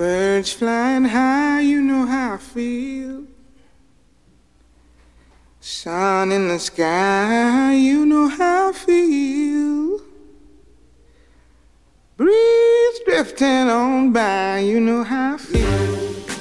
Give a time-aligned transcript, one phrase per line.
[0.00, 3.24] Birds flying high, you know how I feel.
[5.60, 10.00] Sun in the sky, you know how I feel.
[12.16, 15.68] Breeze drifting on by, you know how I feel.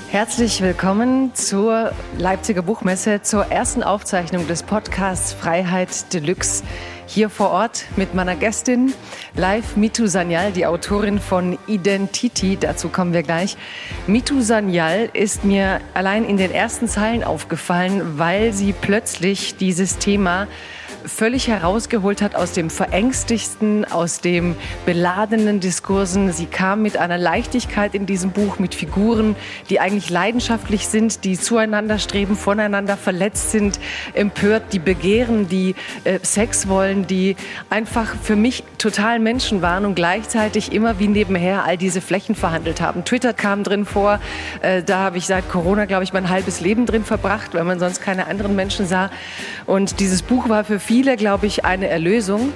[0.10, 6.64] Herzlich willkommen zur Leipziger Buchmesse, zur ersten Aufzeichnung des Podcasts Freiheit Deluxe
[7.10, 8.94] hier vor Ort mit meiner Gästin
[9.36, 12.56] live Mitu Sanyal, die Autorin von Identity.
[12.56, 13.58] Dazu kommen wir gleich.
[14.06, 20.48] Mitu Sanyal ist mir allein in den ersten Zeilen aufgefallen, weil sie plötzlich dieses Thema
[21.06, 26.32] völlig herausgeholt hat aus dem verängstigsten, aus dem beladenen Diskursen.
[26.32, 29.36] Sie kam mit einer Leichtigkeit in diesem Buch, mit Figuren,
[29.70, 33.80] die eigentlich leidenschaftlich sind, die zueinander streben, voneinander verletzt sind,
[34.14, 37.36] empört, die begehren, die äh, Sex wollen, die
[37.70, 42.82] einfach für mich total Menschen waren und gleichzeitig immer wie nebenher all diese Flächen verhandelt
[42.82, 43.06] haben.
[43.06, 44.20] Twitter kam drin vor,
[44.62, 47.80] äh, da habe ich seit Corona, glaube ich, mein halbes Leben drin verbracht, weil man
[47.80, 49.10] sonst keine anderen Menschen sah.
[49.66, 52.52] Und dieses Buch war für viele, glaube ich, eine Erlösung,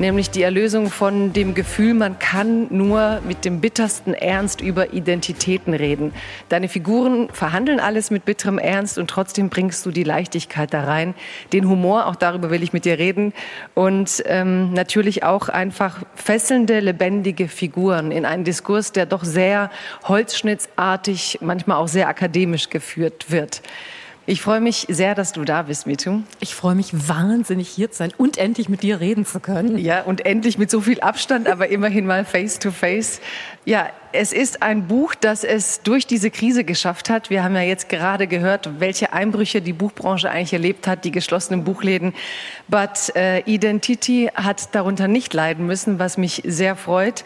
[0.00, 5.72] nämlich die Erlösung von dem Gefühl, man kann nur mit dem bittersten Ernst über Identitäten
[5.72, 6.12] reden.
[6.48, 11.14] Deine Figuren verhandeln alles mit bitterem Ernst und trotzdem bringst du die Leichtigkeit da rein,
[11.52, 13.32] den Humor, auch darüber will ich mit dir reden
[13.74, 19.70] und ähm, natürlich auch einfach fesselnde, lebendige Figuren in einen Diskurs, der doch sehr
[20.08, 23.62] holzschnittsartig, manchmal auch sehr akademisch geführt wird.
[24.28, 26.22] Ich freue mich sehr, dass du da bist, Mitu.
[26.40, 29.78] Ich freue mich wahnsinnig hier zu sein und endlich mit dir reden zu können.
[29.78, 33.20] Ja, und endlich mit so viel Abstand, aber immerhin mal face to face.
[33.64, 37.30] Ja, es ist ein Buch, das es durch diese Krise geschafft hat.
[37.30, 41.62] Wir haben ja jetzt gerade gehört, welche Einbrüche die Buchbranche eigentlich erlebt hat, die geschlossenen
[41.62, 42.12] Buchläden.
[42.66, 47.22] But äh, Identity hat darunter nicht leiden müssen, was mich sehr freut.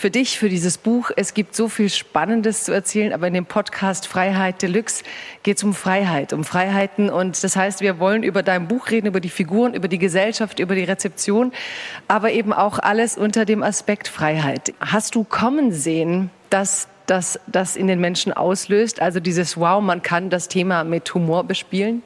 [0.00, 3.44] Für dich, für dieses Buch, es gibt so viel Spannendes zu erzählen, aber in dem
[3.44, 5.04] Podcast Freiheit Deluxe
[5.42, 7.10] geht es um Freiheit, um Freiheiten.
[7.10, 10.58] Und das heißt, wir wollen über dein Buch reden, über die Figuren, über die Gesellschaft,
[10.58, 11.52] über die Rezeption,
[12.08, 14.72] aber eben auch alles unter dem Aspekt Freiheit.
[14.80, 19.02] Hast du kommen sehen, dass das, das in den Menschen auslöst?
[19.02, 22.02] Also dieses Wow, man kann das Thema mit Humor bespielen?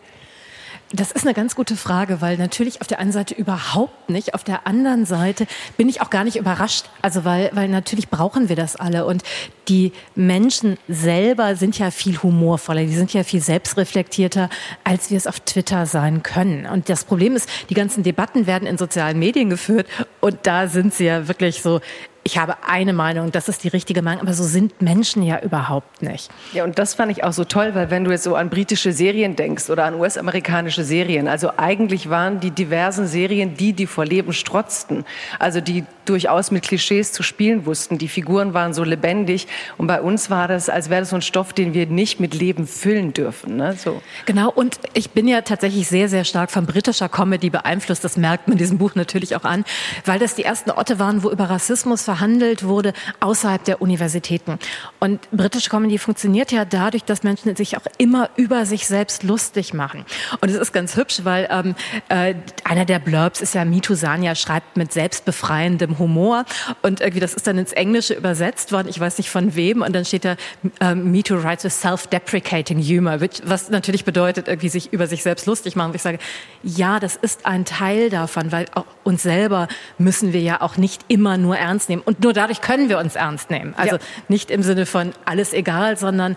[0.94, 4.44] Das ist eine ganz gute Frage, weil natürlich auf der einen Seite überhaupt nicht, auf
[4.44, 6.84] der anderen Seite bin ich auch gar nicht überrascht.
[7.02, 9.24] Also weil, weil natürlich brauchen wir das alle und
[9.66, 14.48] die Menschen selber sind ja viel humorvoller, die sind ja viel selbstreflektierter,
[14.84, 16.64] als wir es auf Twitter sein können.
[16.66, 19.88] Und das Problem ist, die ganzen Debatten werden in sozialen Medien geführt
[20.20, 21.80] und da sind sie ja wirklich so
[22.26, 26.00] ich habe eine Meinung, das ist die richtige Meinung, aber so sind Menschen ja überhaupt
[26.00, 26.30] nicht.
[26.54, 28.92] Ja, und das fand ich auch so toll, weil wenn du jetzt so an britische
[28.92, 34.06] Serien denkst oder an US-amerikanische Serien, also eigentlich waren die diversen Serien die, die vor
[34.06, 35.04] Leben strotzten,
[35.38, 37.98] also die durchaus mit Klischees zu spielen wussten.
[37.98, 39.46] Die Figuren waren so lebendig
[39.76, 42.34] und bei uns war das, als wäre das so ein Stoff, den wir nicht mit
[42.34, 43.56] Leben füllen dürfen.
[43.56, 43.74] Ne?
[43.74, 44.00] So.
[44.26, 48.04] Genau, und ich bin ja tatsächlich sehr, sehr stark von britischer Comedy beeinflusst.
[48.04, 49.64] Das merkt man in diesem Buch natürlich auch an,
[50.04, 54.60] weil das die ersten Orte waren, wo über Rassismus verhandelt wurde außerhalb der Universitäten.
[55.00, 59.74] Und britische Comedy funktioniert ja dadurch, dass Menschen sich auch immer über sich selbst lustig
[59.74, 60.04] machen.
[60.40, 61.74] Und es ist ganz hübsch, weil ähm,
[62.08, 66.44] äh, einer der Blurbs ist ja Mitu Sanya schreibt mit selbstbefreiendem Humor
[66.82, 69.92] und irgendwie das ist dann ins Englische übersetzt worden, ich weiß nicht von wem und
[69.92, 70.36] dann steht da
[70.80, 75.74] ähm, Mitu writes with self-deprecating humor, was natürlich bedeutet irgendwie sich über sich selbst lustig
[75.74, 75.88] machen.
[75.88, 76.18] Und ich sage,
[76.62, 79.66] ja, das ist ein Teil davon, weil auch uns selber
[79.98, 83.16] müssen wir ja auch nicht immer nur ernst nehmen und nur dadurch können wir uns
[83.16, 83.74] ernst nehmen.
[83.76, 84.02] Also ja.
[84.28, 86.36] nicht im Sinne von alles egal, sondern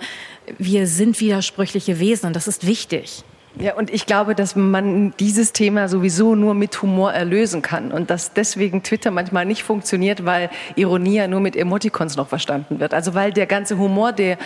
[0.57, 3.23] wir sind widersprüchliche Wesen und das ist wichtig.
[3.59, 8.09] Ja, und ich glaube, dass man dieses Thema sowieso nur mit Humor erlösen kann und
[8.09, 12.93] dass deswegen Twitter manchmal nicht funktioniert, weil Ironie ja nur mit Emoticons noch verstanden wird.
[12.93, 14.37] Also weil der ganze Humor, der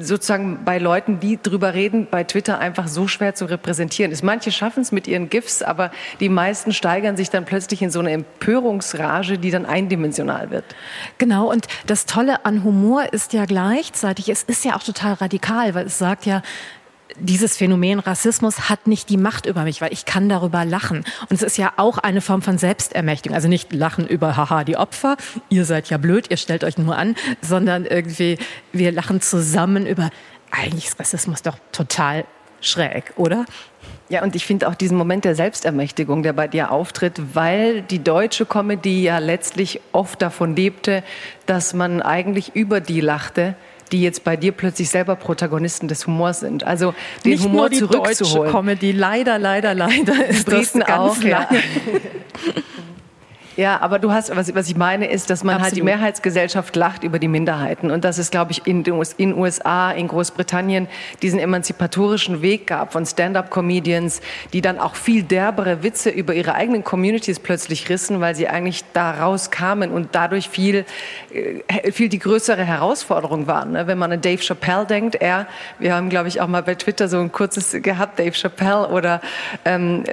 [0.00, 4.22] sozusagen bei Leuten, die drüber reden, bei Twitter einfach so schwer zu repräsentieren ist.
[4.22, 8.00] Manche schaffen es mit ihren GIFs, aber die meisten steigern sich dann plötzlich in so
[8.00, 10.64] eine Empörungsrage, die dann eindimensional wird.
[11.18, 15.74] Genau, und das Tolle an Humor ist ja gleichzeitig, es ist ja auch total radikal,
[15.74, 16.40] weil es sagt ja,
[17.18, 21.04] dieses Phänomen Rassismus hat nicht die Macht über mich, weil ich kann darüber lachen.
[21.28, 23.34] Und es ist ja auch eine Form von Selbstermächtigung.
[23.36, 25.16] Also nicht lachen über, haha, die Opfer,
[25.48, 28.38] ihr seid ja blöd, ihr stellt euch nur an, sondern irgendwie,
[28.72, 30.10] wir lachen zusammen über,
[30.50, 32.24] eigentlich ist Rassismus doch total
[32.60, 33.44] schräg, oder?
[34.08, 38.02] Ja, und ich finde auch diesen Moment der Selbstermächtigung, der bei dir auftritt, weil die
[38.02, 41.02] deutsche Comedy ja letztlich oft davon lebte,
[41.46, 43.56] dass man eigentlich über die lachte,
[43.92, 46.64] die jetzt bei dir plötzlich selber Protagonisten des Humors sind.
[46.64, 46.94] Also
[47.24, 48.52] den Nicht Humor nur die zurückzuholen.
[48.52, 51.48] Deutsche Comedy, leider, leider, leider ist Briten das ganz auch, ja.
[53.56, 55.64] Ja, aber du hast, was, was ich meine, ist, dass man Absolut.
[55.64, 59.36] halt die Mehrheitsgesellschaft lacht über die Minderheiten und dass es, glaube ich, in den in
[59.36, 60.88] USA, in Großbritannien
[61.22, 64.20] diesen emanzipatorischen Weg gab von Stand-up-Comedians,
[64.52, 68.84] die dann auch viel derbere Witze über ihre eigenen Communities plötzlich rissen, weil sie eigentlich
[68.92, 70.84] da rauskamen und dadurch viel,
[71.32, 73.72] äh, viel die größere Herausforderung waren.
[73.72, 73.86] Ne?
[73.86, 75.46] Wenn man an Dave Chappelle denkt, er,
[75.78, 79.20] wir haben, glaube ich, auch mal bei Twitter so ein kurzes gehabt, Dave Chappelle oder
[79.64, 80.04] ähm,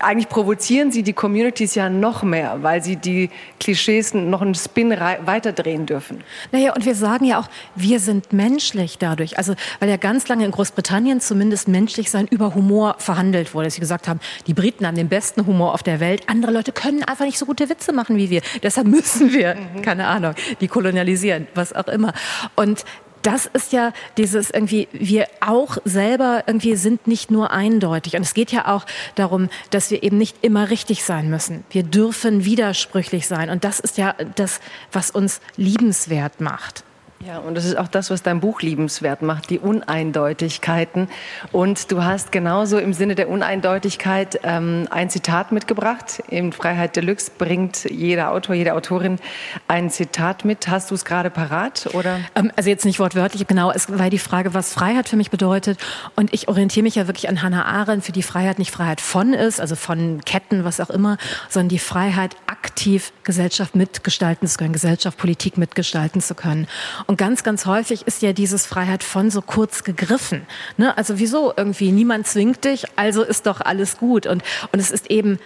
[0.00, 3.30] eigentlich provozieren sie die Communities ja noch mehr, weil sie die
[3.60, 6.22] Klischees noch einen Spin weiterdrehen dürfen.
[6.52, 9.38] Naja, und wir sagen ja auch, wir sind menschlich dadurch.
[9.38, 13.66] Also, weil ja ganz lange in Großbritannien zumindest menschlich sein über Humor verhandelt wurde.
[13.66, 16.22] Dass sie gesagt haben, die Briten haben den besten Humor auf der Welt.
[16.28, 18.42] Andere Leute können einfach nicht so gute Witze machen wie wir.
[18.62, 19.82] Deshalb müssen wir, mhm.
[19.82, 22.12] keine Ahnung, die kolonialisieren, was auch immer.
[22.54, 22.84] Und
[23.26, 28.14] das ist ja dieses irgendwie, wir auch selber irgendwie sind nicht nur eindeutig.
[28.14, 28.86] Und es geht ja auch
[29.16, 31.64] darum, dass wir eben nicht immer richtig sein müssen.
[31.70, 33.50] Wir dürfen widersprüchlich sein.
[33.50, 34.60] Und das ist ja das,
[34.92, 36.85] was uns liebenswert macht.
[37.24, 41.08] Ja, und das ist auch das, was dein Buch liebenswert macht, die Uneindeutigkeiten.
[41.50, 46.22] Und du hast genauso im Sinne der Uneindeutigkeit ähm, ein Zitat mitgebracht.
[46.28, 49.18] In Freiheit Deluxe bringt jeder Autor, jede Autorin
[49.66, 50.68] ein Zitat mit.
[50.68, 51.88] Hast du es gerade parat?
[51.94, 52.20] Oder?
[52.34, 53.70] Ähm, also jetzt nicht wortwörtlich, genau.
[53.70, 55.78] Es war die Frage, was Freiheit für mich bedeutet.
[56.16, 59.32] Und ich orientiere mich ja wirklich an Hannah Arendt, für die Freiheit nicht Freiheit von
[59.32, 61.16] ist, also von Ketten, was auch immer,
[61.48, 66.68] sondern die Freiheit, aktiv Gesellschaft mitgestalten zu können, Gesellschaft, Politik mitgestalten zu können.
[67.06, 70.46] Und ganz, ganz häufig ist ja dieses Freiheit von so kurz gegriffen.
[70.76, 70.96] Ne?
[70.96, 74.26] Also wieso irgendwie niemand zwingt dich, also ist doch alles gut.
[74.26, 74.42] Und,
[74.72, 75.38] und es ist eben,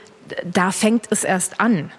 [0.45, 1.93] da fängt es erst an.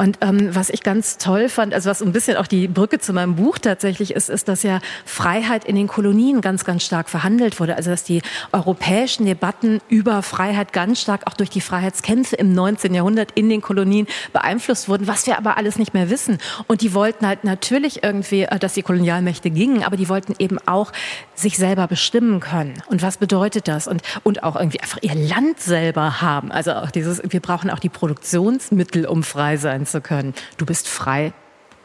[0.00, 3.12] Und ähm, was ich ganz toll fand, also was ein bisschen auch die Brücke zu
[3.12, 7.60] meinem Buch tatsächlich ist, ist, dass ja Freiheit in den Kolonien ganz, ganz stark verhandelt
[7.60, 7.76] wurde.
[7.76, 12.94] Also dass die europäischen Debatten über Freiheit ganz stark auch durch die Freiheitskämpfe im 19.
[12.94, 16.38] Jahrhundert in den Kolonien beeinflusst wurden, was wir aber alles nicht mehr wissen.
[16.66, 20.56] Und die wollten halt natürlich irgendwie, äh, dass die Kolonialmächte gingen, aber die wollten eben
[20.64, 20.92] auch
[21.40, 22.82] sich selber bestimmen können.
[22.88, 23.86] Und was bedeutet das?
[23.86, 26.52] Und, und auch irgendwie einfach ihr Land selber haben.
[26.52, 30.34] Also auch dieses, wir brauchen auch die Produktionsmittel, um frei sein zu können.
[30.56, 31.32] Du bist frei,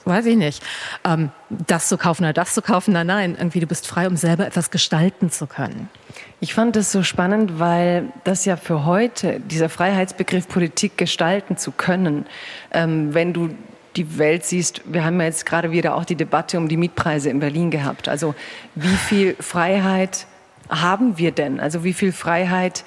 [0.06, 0.64] weiß ich nicht,
[1.04, 2.94] ähm, das zu kaufen oder das zu kaufen.
[2.94, 5.90] Nein, nein, irgendwie du bist frei, um selber etwas gestalten zu können.
[6.40, 11.72] Ich fand das so spannend, weil das ja für heute, dieser Freiheitsbegriff Politik gestalten zu
[11.72, 12.26] können,
[12.72, 13.56] ähm, wenn du
[13.96, 17.30] die Welt siehst, wir haben ja jetzt gerade wieder auch die Debatte um die Mietpreise
[17.30, 18.10] in Berlin gehabt.
[18.10, 18.36] Also
[18.76, 20.28] wie viel Freiheit
[20.70, 21.60] haben wir denn?
[21.60, 22.84] Also wie viel Freiheit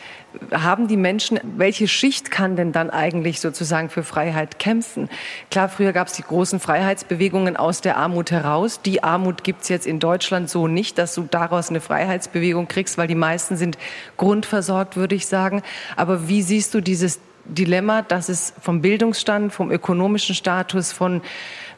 [0.53, 5.09] haben die Menschen, welche Schicht kann denn dann eigentlich sozusagen für Freiheit kämpfen?
[5.51, 8.83] Klar, früher gab es die großen Freiheitsbewegungen aus der Armut heraus.
[8.83, 12.99] Die Armut gibt es jetzt in Deutschland so nicht, dass du daraus eine Freiheitsbewegung kriegst,
[12.99, 13.79] weil die meisten sind
[14.17, 15.63] grundversorgt, würde ich sagen.
[15.97, 21.23] Aber wie siehst du dieses Dilemma, dass es vom Bildungsstand, vom ökonomischen Status, von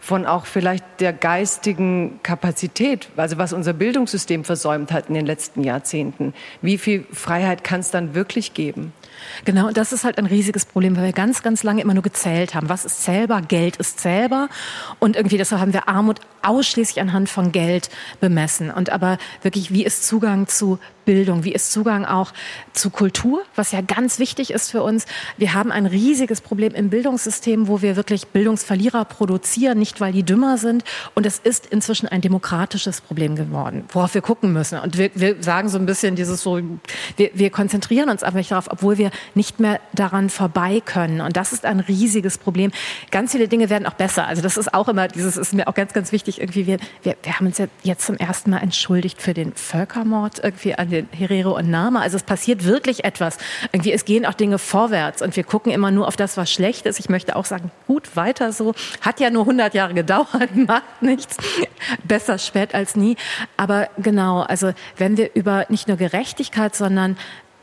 [0.00, 5.62] von auch vielleicht der geistigen Kapazität, also was unser Bildungssystem versäumt hat in den letzten
[5.62, 6.32] Jahrzehnten.
[6.62, 8.94] Wie viel Freiheit kann es dann wirklich geben?
[9.44, 12.02] Genau, und das ist halt ein riesiges Problem, weil wir ganz, ganz lange immer nur
[12.02, 12.70] gezählt haben.
[12.70, 13.42] Was ist zählbar?
[13.42, 14.48] Geld ist zählbar.
[14.98, 17.90] Und irgendwie deshalb haben wir Armut ausschließlich anhand von Geld
[18.20, 18.70] bemessen.
[18.70, 20.78] Und aber wirklich, wie ist Zugang zu
[21.10, 21.42] Bildung?
[21.42, 22.32] Wie ist Zugang auch
[22.72, 25.06] zu Kultur, was ja ganz wichtig ist für uns?
[25.38, 30.22] Wir haben ein riesiges Problem im Bildungssystem, wo wir wirklich Bildungsverlierer produzieren, nicht weil die
[30.22, 30.84] dümmer sind.
[31.16, 34.78] Und es ist inzwischen ein demokratisches Problem geworden, worauf wir gucken müssen.
[34.78, 36.60] Und wir, wir sagen so ein bisschen dieses so,
[37.16, 41.20] wir, wir konzentrieren uns aber nicht darauf, obwohl wir nicht mehr daran vorbei können.
[41.20, 42.70] Und das ist ein riesiges Problem.
[43.10, 44.28] Ganz viele Dinge werden auch besser.
[44.28, 46.40] Also das ist auch immer, dieses ist mir auch ganz, ganz wichtig.
[46.40, 50.76] Irgendwie wir, wir, wir haben uns jetzt zum ersten Mal entschuldigt für den Völkermord irgendwie
[50.76, 52.00] an den Herero und Nama.
[52.00, 53.38] Also es passiert wirklich etwas.
[53.72, 56.86] Irgendwie es gehen auch Dinge vorwärts und wir gucken immer nur auf das, was schlecht
[56.86, 56.98] ist.
[56.98, 58.74] Ich möchte auch sagen, gut, weiter so.
[59.00, 61.36] Hat ja nur 100 Jahre gedauert, macht nichts.
[62.04, 63.16] Besser spät als nie.
[63.56, 67.16] Aber genau, also wenn wir über nicht nur Gerechtigkeit, sondern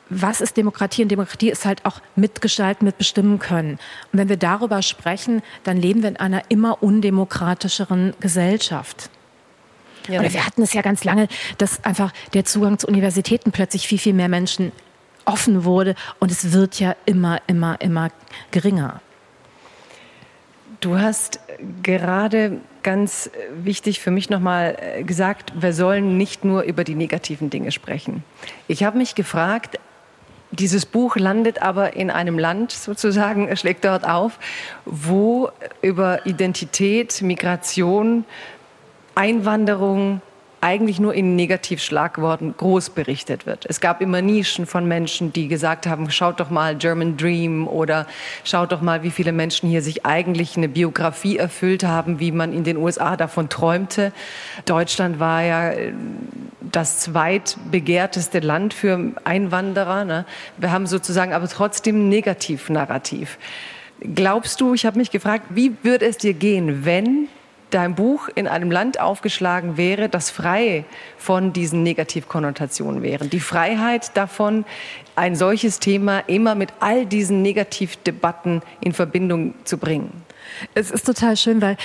[0.09, 1.03] was ist Demokratie?
[1.03, 3.73] Und Demokratie ist halt auch mitgestalten, mitbestimmen können.
[4.11, 9.09] Und wenn wir darüber sprechen, dann leben wir in einer immer undemokratischeren Gesellschaft.
[10.07, 13.87] Ja, Oder wir hatten es ja ganz lange, dass einfach der Zugang zu Universitäten plötzlich
[13.87, 14.71] viel, viel mehr Menschen
[15.25, 15.95] offen wurde.
[16.19, 18.09] Und es wird ja immer, immer, immer
[18.51, 19.01] geringer.
[20.79, 21.39] Du hast
[21.81, 27.71] gerade ganz wichtig für mich nochmal gesagt, wir sollen nicht nur über die negativen Dinge
[27.71, 28.23] sprechen.
[28.67, 29.79] Ich habe mich gefragt,
[30.51, 34.39] dieses Buch landet aber in einem Land sozusagen, schlägt dort auf,
[34.85, 35.49] wo
[35.81, 38.23] über Identität, Migration,
[39.17, 40.21] Einwanderung
[40.61, 43.65] eigentlich nur in Negativschlagworten groß berichtet wird.
[43.67, 48.05] Es gab immer Nischen von Menschen, die gesagt haben, schaut doch mal German Dream oder
[48.43, 52.53] schaut doch mal, wie viele Menschen hier sich eigentlich eine Biografie erfüllt haben, wie man
[52.53, 54.11] in den USA davon träumte.
[54.65, 55.93] Deutschland war ja äh,
[56.61, 60.05] das zweitbegehrteste Land für Einwanderer.
[60.05, 60.25] Ne?
[60.57, 63.37] Wir haben sozusagen aber trotzdem Negativnarrativ.
[63.99, 67.29] Glaubst du, ich habe mich gefragt, wie würde es dir gehen, wenn
[67.69, 70.85] dein Buch in einem Land aufgeschlagen wäre, das frei
[71.17, 73.27] von diesen Negativkonnotationen wäre.
[73.27, 74.65] Die Freiheit davon,
[75.15, 80.23] ein solches Thema immer mit all diesen Negativdebatten in Verbindung zu bringen.
[80.73, 81.77] Es ist total schön, weil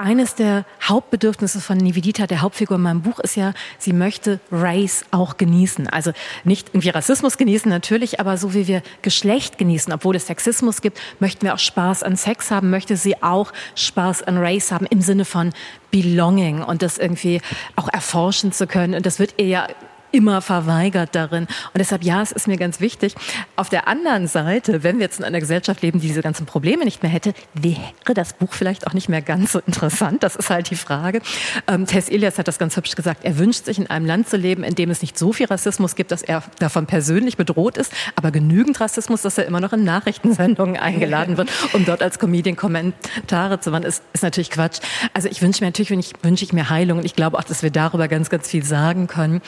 [0.00, 5.04] eines der Hauptbedürfnisse von Nivedita, der Hauptfigur in meinem Buch, ist ja, sie möchte Race
[5.10, 5.88] auch genießen.
[5.88, 6.12] Also
[6.44, 10.98] nicht irgendwie Rassismus genießen natürlich, aber so wie wir Geschlecht genießen, obwohl es Sexismus gibt,
[11.20, 15.02] möchten wir auch Spaß an Sex haben, möchte sie auch Spaß an Race haben im
[15.02, 15.52] Sinne von
[15.90, 17.40] Belonging und das irgendwie
[17.76, 18.94] auch erforschen zu können.
[18.94, 19.68] Und das wird ihr ja
[20.12, 21.44] immer verweigert darin.
[21.44, 23.14] Und deshalb, ja, es ist mir ganz wichtig.
[23.56, 26.84] Auf der anderen Seite, wenn wir jetzt in einer Gesellschaft leben, die diese ganzen Probleme
[26.84, 30.22] nicht mehr hätte, wäre das Buch vielleicht auch nicht mehr ganz so interessant.
[30.22, 31.20] Das ist halt die Frage.
[31.66, 33.24] Ähm, Tess Elias hat das ganz hübsch gesagt.
[33.24, 35.94] Er wünscht sich in einem Land zu leben, in dem es nicht so viel Rassismus
[35.94, 39.84] gibt, dass er davon persönlich bedroht ist, aber genügend Rassismus, dass er immer noch in
[39.84, 44.80] Nachrichtensendungen eingeladen wird, um dort als Comedian Kommentare zu machen, ist, ist natürlich Quatsch.
[45.14, 45.90] Also ich wünsche mir natürlich,
[46.22, 49.06] wünsche ich mir Heilung und ich glaube auch, dass wir darüber ganz, ganz viel sagen
[49.06, 49.40] können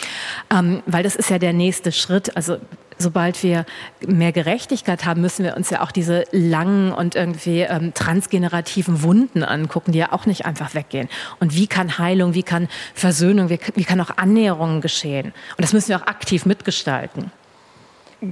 [0.53, 2.37] ähm, weil das ist ja der nächste Schritt.
[2.37, 2.59] Also
[2.99, 3.65] sobald wir
[4.07, 9.43] mehr Gerechtigkeit haben, müssen wir uns ja auch diese langen und irgendwie ähm, transgenerativen Wunden
[9.43, 11.09] angucken, die ja auch nicht einfach weggehen.
[11.41, 15.33] Und wie kann Heilung, wie kann Versöhnung, wie, wie kann auch Annäherung geschehen?
[15.57, 17.33] Und das müssen wir auch aktiv mitgestalten.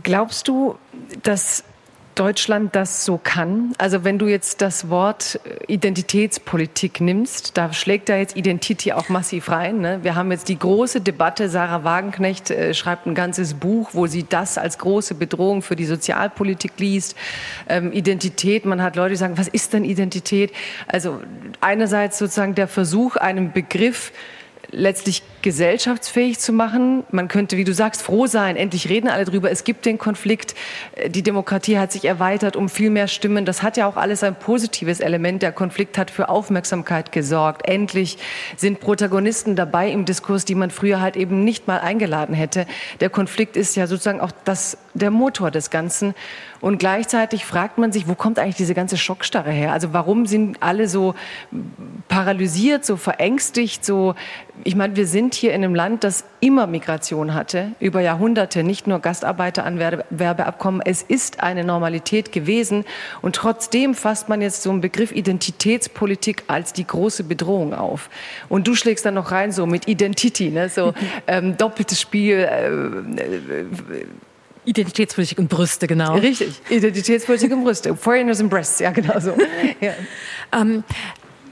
[0.03, 0.77] Glaubst du,
[1.23, 1.65] dass
[2.14, 3.73] Deutschland das so kann?
[3.79, 9.09] Also wenn du jetzt das Wort äh, Identitätspolitik nimmst, da schlägt da jetzt Identity auch
[9.09, 9.81] massiv rein.
[9.81, 10.00] Ne?
[10.02, 14.25] Wir haben jetzt die große Debatte, Sarah Wagenknecht äh, schreibt ein ganzes Buch, wo sie
[14.29, 17.17] das als große Bedrohung für die Sozialpolitik liest.
[17.69, 20.52] Ähm, Identität, man hat Leute, die sagen, was ist denn Identität?
[20.87, 21.21] Also
[21.61, 24.12] einerseits sozusagen der Versuch, einen Begriff
[24.71, 27.05] letztlich gesellschaftsfähig zu machen.
[27.11, 28.57] Man könnte, wie du sagst, froh sein.
[28.57, 29.50] Endlich reden alle drüber.
[29.50, 30.55] Es gibt den Konflikt.
[31.09, 33.45] Die Demokratie hat sich erweitert um viel mehr Stimmen.
[33.45, 35.43] Das hat ja auch alles ein positives Element.
[35.43, 37.67] Der Konflikt hat für Aufmerksamkeit gesorgt.
[37.67, 38.19] Endlich
[38.57, 42.67] sind Protagonisten dabei im Diskurs, die man früher halt eben nicht mal eingeladen hätte.
[43.00, 46.14] Der Konflikt ist ja sozusagen auch das, der Motor des Ganzen.
[46.61, 49.73] Und gleichzeitig fragt man sich, wo kommt eigentlich diese ganze Schockstarre her?
[49.73, 51.14] Also warum sind alle so
[52.09, 54.14] paralysiert, so verängstigt, so,
[54.64, 58.87] ich meine, wir sind hier in einem Land, das immer Migration hatte, über Jahrhunderte, nicht
[58.87, 60.83] nur Gastarbeiteranwerbeabkommen.
[60.85, 62.85] Es ist eine Normalität gewesen.
[63.23, 68.11] Und trotzdem fasst man jetzt so einen Begriff Identitätspolitik als die große Bedrohung auf.
[68.49, 70.69] Und du schlägst dann noch rein so mit Identity, ne?
[70.69, 70.93] so
[71.26, 72.38] ähm, doppeltes Spiel.
[72.38, 73.64] Äh, äh,
[74.71, 76.15] Identitätspolitik und Brüste, genau.
[76.15, 77.97] Richtig, Identitätspolitik und Brüste.
[77.97, 79.35] Foreigners and Breasts, ja, genau so.
[79.81, 79.95] ja.
[80.53, 80.85] Ähm,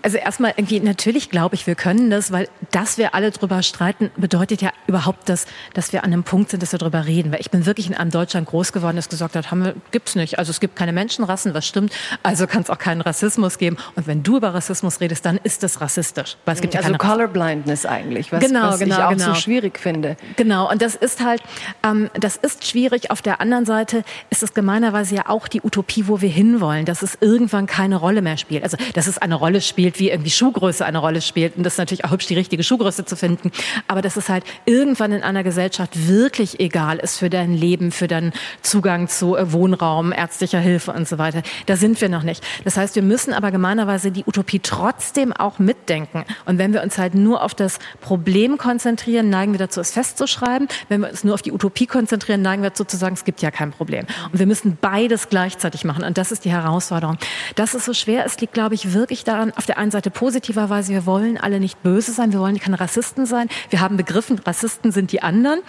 [0.03, 4.11] also erstmal irgendwie, natürlich glaube ich, wir können das, weil dass wir alle drüber streiten,
[4.17, 7.33] bedeutet ja überhaupt, dass, dass wir an einem Punkt sind, dass wir drüber reden.
[7.33, 10.15] Weil ich bin wirklich in einem Deutschland groß geworden, das gesagt hat, haben wir, gibt's
[10.15, 10.39] nicht.
[10.39, 11.93] Also es gibt keine Menschenrassen, was stimmt.
[12.23, 13.77] Also kann es auch keinen Rassismus geben.
[13.97, 16.37] Und wenn du über Rassismus redest, dann ist das rassistisch.
[16.45, 19.35] Weil es gibt ja also keine Colorblindness eigentlich, was, genau, was genau, ich auch genau.
[19.35, 20.17] so schwierig finde.
[20.37, 20.71] Genau.
[20.71, 21.43] Und das ist halt,
[21.85, 23.11] ähm, das ist schwierig.
[23.11, 27.03] Auf der anderen Seite ist es gemeinerweise ja auch die Utopie, wo wir hinwollen, dass
[27.03, 28.63] es irgendwann keine Rolle mehr spielt.
[28.63, 31.57] Also, dass es eine Rolle spielt, spielt, wie irgendwie Schuhgröße eine Rolle spielt.
[31.57, 33.51] Und das ist natürlich auch hübsch, die richtige Schuhgröße zu finden.
[33.87, 38.07] Aber dass es halt irgendwann in einer Gesellschaft wirklich egal ist für dein Leben, für
[38.07, 41.43] deinen Zugang zu äh, Wohnraum, ärztlicher Hilfe und so weiter.
[41.67, 42.45] Da sind wir noch nicht.
[42.65, 46.25] Das heißt, wir müssen aber gemeinerweise die Utopie trotzdem auch mitdenken.
[46.45, 50.69] Und wenn wir uns halt nur auf das Problem konzentrieren, neigen wir dazu, es festzuschreiben.
[50.89, 53.43] Wenn wir uns nur auf die Utopie konzentrieren, neigen wir dazu zu sagen, es gibt
[53.43, 54.07] ja kein Problem.
[54.33, 56.05] Und wir müssen beides gleichzeitig machen.
[56.05, 57.17] Und das ist die Herausforderung.
[57.55, 60.93] Dass es so schwer ist, liegt, glaube ich, wirklich daran, auf der einen Seite positiverweise,
[60.93, 63.49] wir wollen alle nicht böse sein, wir wollen keine Rassisten sein.
[63.71, 65.61] Wir haben begriffen, Rassisten sind die anderen.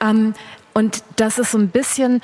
[0.00, 0.34] Ähm,
[0.76, 2.20] und das ist so ein bisschen,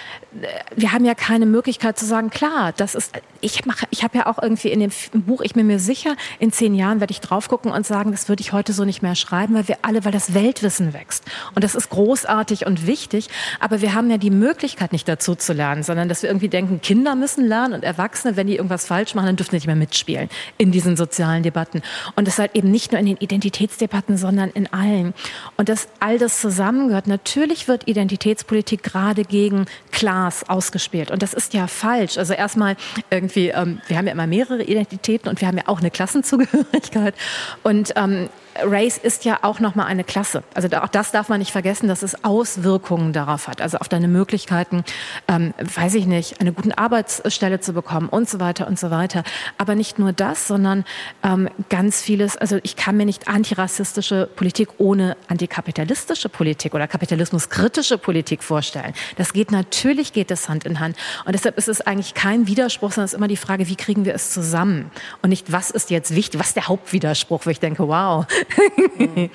[0.76, 4.26] wir haben ja keine Möglichkeit zu sagen, klar, das ist, ich mache, ich habe ja
[4.26, 7.48] auch irgendwie in dem Buch, ich bin mir sicher, in zehn Jahren werde ich drauf
[7.48, 10.12] gucken und sagen, das würde ich heute so nicht mehr schreiben, weil wir alle, weil
[10.12, 11.24] das Weltwissen wächst.
[11.54, 13.30] Und das ist großartig und wichtig.
[13.58, 16.82] Aber wir haben ja die Möglichkeit nicht dazu zu lernen, sondern dass wir irgendwie denken,
[16.82, 19.76] Kinder müssen lernen und Erwachsene, wenn die irgendwas falsch machen, dann dürfen sie nicht mehr
[19.76, 20.28] mitspielen
[20.58, 21.80] in diesen sozialen Debatten.
[22.16, 25.14] Und das halt eben nicht nur in den Identitätsdebatten, sondern in allen.
[25.56, 27.06] Und dass all das zusammengehört.
[27.06, 31.10] Natürlich wird Identitäts Identitätspolitik gerade gegen Klaas ausgespielt.
[31.10, 32.18] Und das ist ja falsch.
[32.18, 32.76] Also erstmal
[33.10, 37.14] irgendwie, ähm, wir haben ja immer mehrere Identitäten und wir haben ja auch eine Klassenzugehörigkeit.
[37.62, 38.28] Und ähm,
[38.60, 40.42] Race ist ja auch nochmal eine Klasse.
[40.54, 43.60] Also auch das darf man nicht vergessen, dass es Auswirkungen darauf hat.
[43.60, 44.84] Also auf deine Möglichkeiten,
[45.28, 49.24] ähm, weiß ich nicht, eine gute Arbeitsstelle zu bekommen und so weiter und so weiter.
[49.58, 50.84] Aber nicht nur das, sondern
[51.22, 52.36] ähm, ganz vieles.
[52.36, 58.92] Also ich kann mir nicht antirassistische Politik ohne antikapitalistische Politik oder kapitalismuskritische Politik vorstellen.
[59.16, 60.96] Das geht natürlich, geht das Hand in Hand.
[61.24, 64.04] Und deshalb ist es eigentlich kein Widerspruch, sondern es ist immer die Frage, wie kriegen
[64.04, 64.90] wir es zusammen?
[65.22, 68.26] Und nicht, was ist jetzt wichtig, was ist der Hauptwiderspruch, wo ich denke, wow.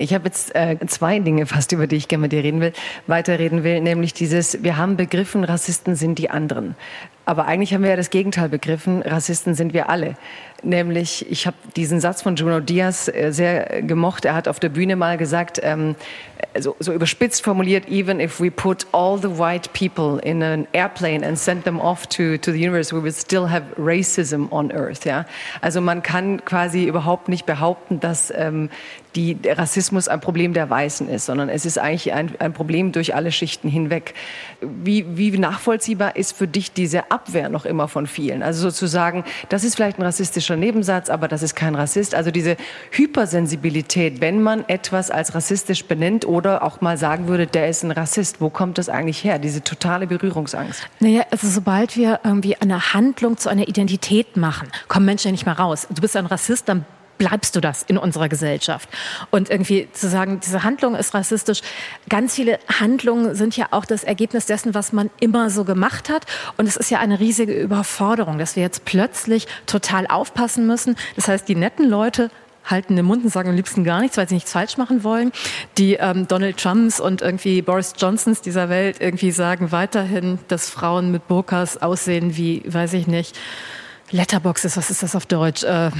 [0.00, 2.72] Ich habe jetzt äh, zwei Dinge fast, über die ich gerne mit dir reden will,
[3.08, 6.76] weiterreden will, nämlich dieses, wir haben begriffen, Rassisten sind die anderen.
[7.28, 10.14] Aber eigentlich haben wir ja das Gegenteil begriffen, Rassisten sind wir alle.
[10.62, 14.24] Nämlich, ich habe diesen Satz von Juno Diaz äh, sehr gemocht.
[14.24, 15.94] Er hat auf der Bühne mal gesagt, ähm,
[16.58, 21.24] so, so überspitzt formuliert, even if we put all the white people in an airplane
[21.24, 25.04] and send them off to, to the universe, we will still have racism on earth.
[25.04, 25.26] Ja?
[25.60, 28.70] Also man kann quasi überhaupt nicht behaupten, dass ähm,
[29.14, 32.92] die, der Rassismus ein Problem der Weißen ist, sondern es ist eigentlich ein, ein Problem
[32.92, 34.14] durch alle Schichten hinweg.
[34.60, 38.44] Wie, wie nachvollziehbar ist für dich diese Abwehr noch immer von vielen?
[38.44, 42.14] Also sozusagen, das ist vielleicht ein rassistischer Nebensatz, aber das ist kein Rassist.
[42.14, 42.56] Also diese
[42.92, 47.90] Hypersensibilität, wenn man etwas als rassistisch benennt oder auch mal sagen würde, der ist ein
[47.90, 49.40] Rassist, wo kommt das eigentlich her?
[49.40, 50.86] Diese totale Berührungsangst.
[51.00, 55.46] Naja, also sobald wir irgendwie eine Handlung zu einer Identität machen, kommen Menschen ja nicht
[55.46, 55.88] mehr raus.
[55.90, 56.84] Du bist ein Rassist, dann
[57.18, 58.88] bleibst du das in unserer Gesellschaft.
[59.30, 61.60] Und irgendwie zu sagen, diese Handlung ist rassistisch.
[62.08, 66.24] Ganz viele Handlungen sind ja auch das Ergebnis dessen, was man immer so gemacht hat.
[66.56, 70.96] Und es ist ja eine riesige Überforderung, dass wir jetzt plötzlich total aufpassen müssen.
[71.16, 72.30] Das heißt, die netten Leute
[72.70, 75.32] halten den Mund und sagen am liebsten gar nichts, weil sie nichts falsch machen wollen.
[75.78, 81.10] Die ähm, Donald Trumps und irgendwie Boris Johnsons dieser Welt irgendwie sagen weiterhin, dass Frauen
[81.10, 83.38] mit Burkas aussehen wie, weiß ich nicht,
[84.10, 85.64] Letterboxes, was ist das auf Deutsch?
[85.64, 85.90] Äh,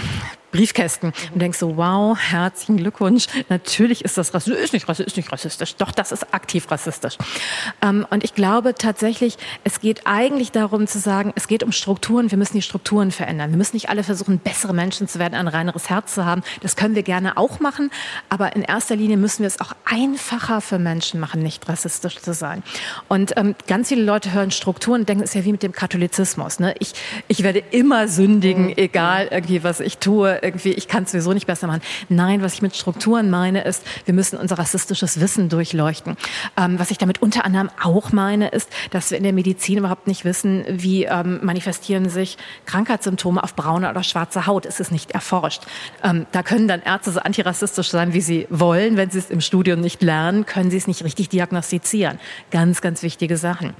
[0.51, 3.27] Briefkästen und denkst so, wow, herzlichen Glückwunsch.
[3.49, 5.77] Natürlich ist das rassistisch, ist nicht rassistisch, ist nicht rassistisch.
[5.77, 7.19] Doch, das ist aktiv rassistisch.
[7.83, 12.31] Ähm, und ich glaube tatsächlich, es geht eigentlich darum zu sagen, es geht um Strukturen.
[12.31, 13.51] Wir müssen die Strukturen verändern.
[13.51, 16.43] Wir müssen nicht alle versuchen, bessere Menschen zu werden, ein reineres Herz zu haben.
[16.63, 17.91] Das können wir gerne auch machen.
[18.31, 22.33] Aber in erster Linie müssen wir es auch einfacher für Menschen machen, nicht rassistisch zu
[22.33, 22.63] sein.
[23.09, 25.73] Und ähm, ganz viele Leute hören Strukturen und denken, es ist ja wie mit dem
[25.73, 26.59] Katholizismus.
[26.59, 26.75] Ne?
[26.79, 26.93] Ich,
[27.29, 28.75] ich werde immer sündigen, mhm.
[28.77, 31.83] egal irgendwie, was ich tue irgendwie, ich kann es sowieso nicht besser machen.
[32.09, 36.17] Nein, was ich mit Strukturen meine, ist, wir müssen unser rassistisches Wissen durchleuchten.
[36.57, 40.07] Ähm, was ich damit unter anderem auch meine, ist, dass wir in der Medizin überhaupt
[40.07, 44.67] nicht wissen, wie ähm, manifestieren sich Krankheitssymptome auf brauner oder schwarzer Haut.
[44.67, 45.63] Es ist nicht erforscht.
[46.03, 48.97] Ähm, da können dann Ärzte so antirassistisch sein, wie sie wollen.
[48.97, 52.19] Wenn sie es im Studium nicht lernen, können sie es nicht richtig diagnostizieren.
[52.51, 53.75] Ganz, ganz wichtige Sachen.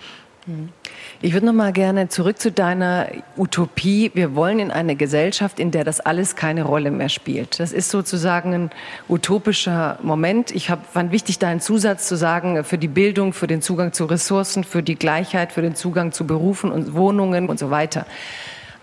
[1.21, 4.11] Ich würde noch mal gerne zurück zu deiner Utopie.
[4.15, 7.59] Wir wollen in eine Gesellschaft, in der das alles keine Rolle mehr spielt.
[7.59, 8.71] Das ist sozusagen ein
[9.09, 10.53] utopischer Moment.
[10.53, 14.05] Ich hab, fand wichtig, deinen Zusatz zu sagen, für die Bildung, für den Zugang zu
[14.05, 18.07] Ressourcen, für die Gleichheit, für den Zugang zu Berufen und Wohnungen und so weiter.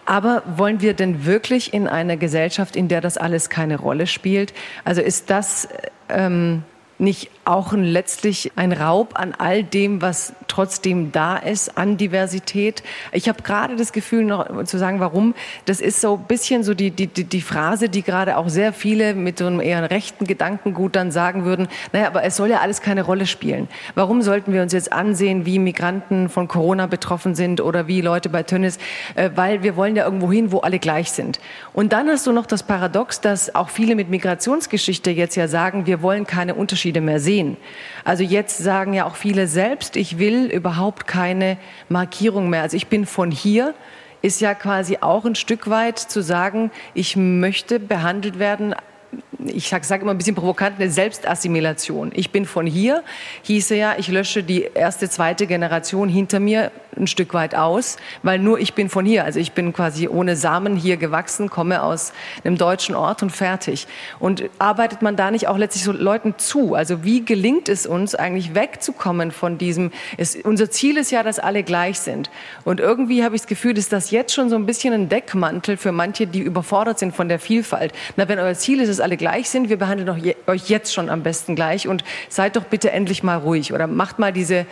[0.06, 4.54] Aber wollen wir denn wirklich in einer Gesellschaft, in der das alles keine Rolle spielt?
[4.84, 5.68] Also ist das
[6.10, 6.64] ähm,
[7.00, 12.84] nicht auch ein, letztlich ein Raub an all dem, was trotzdem da ist, an Diversität.
[13.12, 15.36] Ich habe gerade das Gefühl, noch zu sagen, warum.
[15.66, 19.14] Das ist so ein bisschen so die, die, die Phrase, die gerade auch sehr viele
[19.14, 22.82] mit so einem eher rechten Gedankengut dann sagen würden, naja, aber es soll ja alles
[22.82, 23.68] keine Rolle spielen.
[23.94, 28.30] Warum sollten wir uns jetzt ansehen, wie Migranten von Corona betroffen sind oder wie Leute
[28.30, 28.80] bei Tönnis?
[29.14, 31.40] Äh, weil wir wollen ja irgendwo hin, wo alle gleich sind.
[31.74, 35.86] Und dann hast du noch das Paradox, dass auch viele mit Migrationsgeschichte jetzt ja sagen,
[35.86, 37.58] wir wollen keine Unterschiede mehr sehen sehen.
[38.04, 41.58] Also jetzt sagen ja auch viele selbst, ich will überhaupt keine
[41.90, 42.62] Markierung mehr.
[42.62, 43.74] Also ich bin von hier
[44.22, 48.76] ist ja quasi auch ein Stück weit zu sagen, ich möchte behandelt werden
[49.46, 52.12] ich sage sag immer ein bisschen provokant, eine Selbstassimilation.
[52.16, 53.04] Ich bin von hier,
[53.44, 58.40] hieße ja, ich lösche die erste, zweite Generation hinter mir ein Stück weit aus, weil
[58.40, 59.26] nur ich bin von hier.
[59.26, 63.88] Also ich bin quasi ohne Samen hier gewachsen, komme aus einem deutschen Ort und fertig.
[64.20, 66.76] Und arbeitet man da nicht auch letztlich so Leuten zu?
[66.76, 71.40] Also wie gelingt es uns eigentlich wegzukommen von diesem, es, unser Ziel ist ja, dass
[71.40, 72.30] alle gleich sind.
[72.64, 75.78] Und irgendwie habe ich das Gefühl, dass das jetzt schon so ein bisschen ein Deckmantel
[75.78, 77.94] für manche, die überfordert sind von der Vielfalt.
[78.16, 81.24] Na, wenn euer Ziel ist, dass alle gleich sind, wir behandeln euch jetzt schon am
[81.24, 84.66] besten gleich und seid doch bitte endlich mal ruhig oder macht mal diese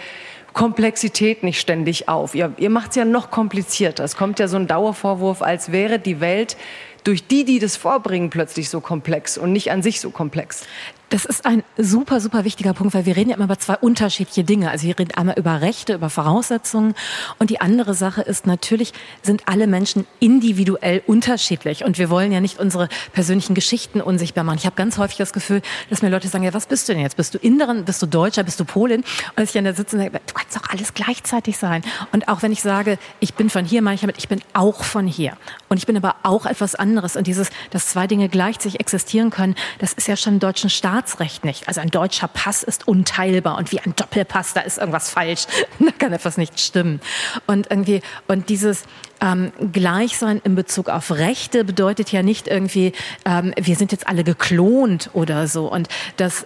[0.54, 2.36] Komplexität nicht ständig auf.
[2.36, 4.04] Ihr, ihr macht es ja noch komplizierter.
[4.04, 6.58] Es kommt ja so ein Dauervorwurf, als wäre die Welt
[7.04, 10.66] durch die, die das vorbringen, plötzlich so komplex und nicht an sich so komplex.
[11.14, 14.44] Das ist ein super, super wichtiger Punkt, weil wir reden ja immer über zwei unterschiedliche
[14.44, 14.72] Dinge.
[14.72, 16.96] Also wir reden einmal über Rechte, über Voraussetzungen
[17.38, 22.42] und die andere Sache ist natürlich, sind alle Menschen individuell unterschiedlich und wir wollen ja
[22.42, 24.58] nicht unsere persönlichen Geschichten unsichtbar machen.
[24.58, 27.04] Ich habe ganz häufig das Gefühl, dass mir Leute sagen, ja, was bist du denn
[27.04, 27.16] jetzt?
[27.16, 29.04] Bist du Inderin, bist du Deutscher, bist du Polin?
[29.36, 31.84] Und ich an der sitze und sage, du kannst doch alles gleichzeitig sein.
[32.12, 34.84] Und auch wenn ich sage, ich bin von hier, meine ich damit, ich bin auch
[34.84, 35.38] von hier.
[35.70, 37.16] Und ich bin aber auch etwas anderes.
[37.16, 40.72] Und dieses, dass zwei Dinge gleichzeitig existieren können, das ist ja schon im deutschen
[41.04, 41.68] Staatsrecht nicht.
[41.68, 45.46] Also ein deutscher Pass ist unteilbar und wie ein Doppelpass, da ist irgendwas falsch.
[45.80, 47.02] da kann etwas nicht stimmen.
[47.46, 48.84] Und irgendwie, und dieses
[49.22, 52.94] ähm, Gleichsein in Bezug auf Rechte bedeutet ja nicht irgendwie,
[53.26, 55.72] ähm, wir sind jetzt alle geklont oder so.
[55.72, 56.46] Und das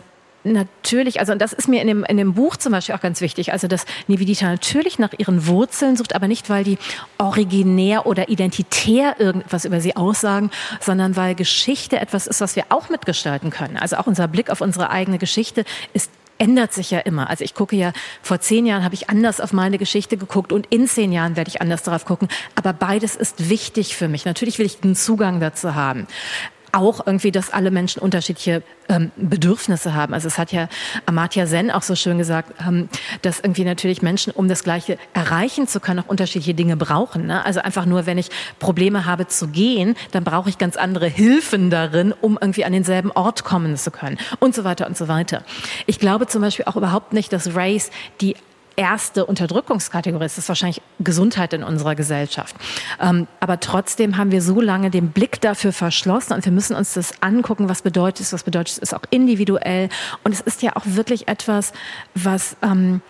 [0.54, 3.22] natürlich, also und das ist mir in dem, in dem Buch zum Beispiel auch ganz
[3.22, 6.78] wichtig, also dass Nivedita natürlich nach ihren Wurzeln sucht, aber nicht, weil die
[7.18, 12.90] originär oder identitär irgendwas über sie aussagen, sondern weil Geschichte etwas ist, was wir auch
[12.90, 13.78] mitgestalten können.
[13.78, 17.30] Also auch unser Blick auf unsere eigene Geschichte ist ändert sich ja immer.
[17.30, 20.68] Also ich gucke ja, vor zehn Jahren habe ich anders auf meine Geschichte geguckt und
[20.68, 22.28] in zehn Jahren werde ich anders darauf gucken.
[22.56, 24.26] Aber beides ist wichtig für mich.
[24.26, 26.08] Natürlich will ich einen Zugang dazu haben
[26.78, 30.14] auch irgendwie, dass alle Menschen unterschiedliche ähm, Bedürfnisse haben.
[30.14, 30.70] Also es hat ja
[31.06, 32.88] Amartya Sen auch so schön gesagt, ähm,
[33.22, 37.26] dass irgendwie natürlich Menschen, um das Gleiche erreichen zu können, auch unterschiedliche Dinge brauchen.
[37.26, 37.44] Ne?
[37.46, 41.70] Also einfach nur, wenn ich Probleme habe zu gehen, dann brauche ich ganz andere Hilfen
[41.70, 45.44] darin, um irgendwie an denselben Ort kommen zu können und so weiter und so weiter.
[45.86, 48.36] Ich glaube zum Beispiel auch überhaupt nicht, dass Race die
[48.78, 50.24] erste Unterdrückungskategorie.
[50.24, 52.56] Das ist wahrscheinlich Gesundheit in unserer Gesellschaft.
[53.02, 56.94] Ähm, aber trotzdem haben wir so lange den Blick dafür verschlossen und wir müssen uns
[56.94, 59.90] das angucken, was bedeutet es, was bedeutet es, auch individuell.
[60.24, 61.74] Und es ist ja auch wirklich etwas,
[62.14, 63.02] was, ähm,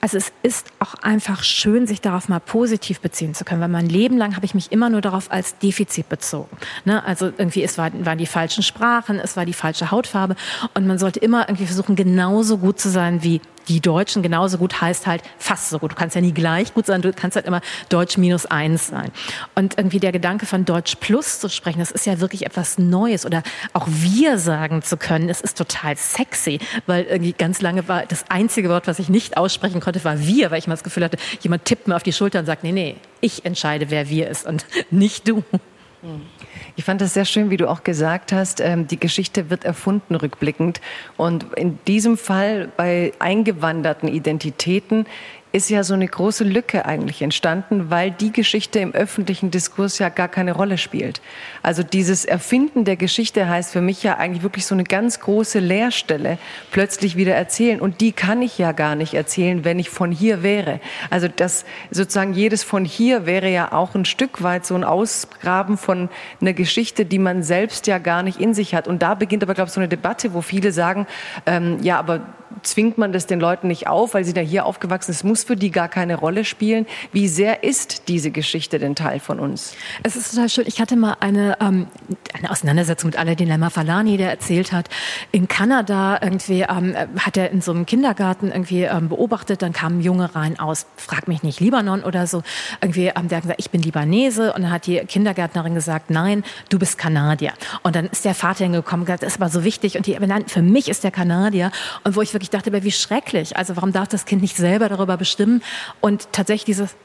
[0.00, 3.90] also es ist auch einfach schön, sich darauf mal positiv beziehen zu können, weil mein
[3.90, 6.56] Leben lang habe ich mich immer nur darauf als Defizit bezogen.
[6.86, 7.04] Ne?
[7.04, 10.36] Also irgendwie es war, waren die falschen Sprachen, es war die falsche Hautfarbe
[10.72, 14.80] und man sollte immer irgendwie versuchen, genauso gut zu sein wie die Deutschen genauso gut
[14.80, 15.92] heißt halt fast so gut.
[15.92, 19.12] Du kannst ja nie gleich gut sein, du kannst halt immer Deutsch minus eins sein.
[19.54, 23.24] Und irgendwie der Gedanke von Deutsch plus zu sprechen, das ist ja wirklich etwas Neues.
[23.24, 28.06] Oder auch wir sagen zu können, es ist total sexy, weil irgendwie ganz lange war
[28.06, 31.04] das einzige Wort, was ich nicht aussprechen konnte, war wir, weil ich mal das Gefühl
[31.04, 34.28] hatte, jemand tippt mir auf die Schulter und sagt, nee, nee, ich entscheide, wer wir
[34.28, 35.44] ist und nicht du.
[36.76, 40.14] Ich fand das sehr schön, wie du auch gesagt hast, ähm, die Geschichte wird erfunden
[40.14, 40.80] rückblickend.
[41.18, 45.06] Und in diesem Fall bei eingewanderten Identitäten
[45.52, 50.08] ist ja so eine große Lücke eigentlich entstanden, weil die Geschichte im öffentlichen Diskurs ja
[50.08, 51.20] gar keine Rolle spielt.
[51.62, 55.58] Also dieses Erfinden der Geschichte heißt für mich ja eigentlich wirklich so eine ganz große
[55.58, 56.38] Leerstelle
[56.70, 57.80] plötzlich wieder erzählen.
[57.80, 60.80] Und die kann ich ja gar nicht erzählen, wenn ich von hier wäre.
[61.10, 65.76] Also das sozusagen jedes von hier wäre ja auch ein Stück weit so ein Ausgraben
[65.76, 66.08] von
[66.40, 68.86] einer Geschichte, die man selbst ja gar nicht in sich hat.
[68.86, 71.08] Und da beginnt aber, glaube ich, so eine Debatte, wo viele sagen,
[71.46, 72.20] ähm, ja, aber
[72.62, 75.20] zwingt man das den Leuten nicht auf, weil sie da hier aufgewachsen sind.
[75.20, 76.86] Es muss für die gar keine Rolle spielen.
[77.12, 79.74] Wie sehr ist diese Geschichte denn Teil von uns?
[80.02, 80.64] Es ist total schön.
[80.66, 81.86] Ich hatte mal eine, ähm,
[82.32, 84.88] eine Auseinandersetzung mit Aladdin Lemma-Falani, der erzählt hat,
[85.32, 89.98] in Kanada irgendwie ähm, hat er in so einem Kindergarten irgendwie ähm, beobachtet, dann kam
[89.98, 92.42] ein Junge rein aus, frag mich nicht, Libanon oder so.
[92.80, 94.52] Irgendwie, ähm, der hat gesagt, ich bin Libanese.
[94.52, 97.52] Und dann hat die Kindergärtnerin gesagt, nein, du bist Kanadier.
[97.82, 99.96] Und dann ist der Vater hingekommen und gesagt, das ist aber so wichtig.
[99.96, 101.70] Und die, nein, für mich ist der Kanadier.
[102.04, 103.56] Und wo ich wirklich dachte, wie schrecklich.
[103.56, 105.62] Also warum darf das Kind nicht selber darüber bestimmen?
[106.00, 106.96] Und tatsächlich dieses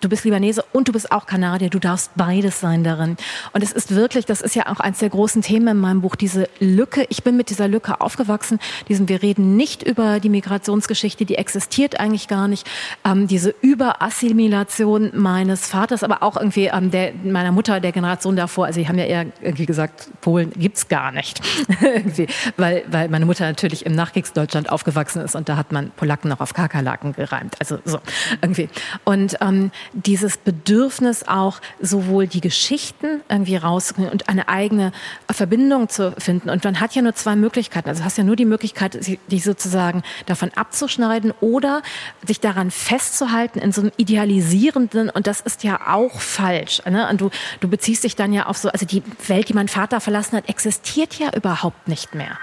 [0.00, 3.16] du bist Libanese und du bist auch Kanadier, du darfst beides sein darin.
[3.52, 6.16] Und es ist wirklich, das ist ja auch eines der großen Themen in meinem Buch,
[6.16, 7.06] diese Lücke.
[7.08, 8.58] Ich bin mit dieser Lücke aufgewachsen.
[8.88, 12.66] Diesen, wir reden nicht über die Migrationsgeschichte, die existiert eigentlich gar nicht.
[13.04, 18.66] Ähm, diese Überassimilation meines Vaters, aber auch irgendwie ähm, der, meiner Mutter, der Generation davor.
[18.66, 21.40] Also die haben ja eher irgendwie gesagt, Polen gibt's gar nicht.
[22.56, 26.40] weil, weil meine Mutter natürlich im Nachkriegsdeutschland aufgewachsen ist und da hat man Polacken noch
[26.40, 27.56] auf Kakerlaken gereimt.
[27.58, 27.98] Also so
[28.42, 28.68] irgendwie.
[29.04, 34.92] Und ähm, dieses Bedürfnis auch sowohl die Geschichten irgendwie rauszukriegen und eine eigene
[35.30, 36.50] Verbindung zu finden.
[36.50, 37.88] Und man hat ja nur zwei Möglichkeiten.
[37.88, 38.98] Also du hast ja nur die Möglichkeit,
[39.30, 41.82] dich sozusagen davon abzuschneiden oder
[42.26, 46.82] sich daran festzuhalten in so einem idealisierenden, und das ist ja auch falsch.
[46.88, 47.08] Ne?
[47.08, 50.00] Und du, du beziehst dich dann ja auf so, also die Welt, die mein Vater
[50.00, 52.38] verlassen hat, existiert ja überhaupt nicht mehr.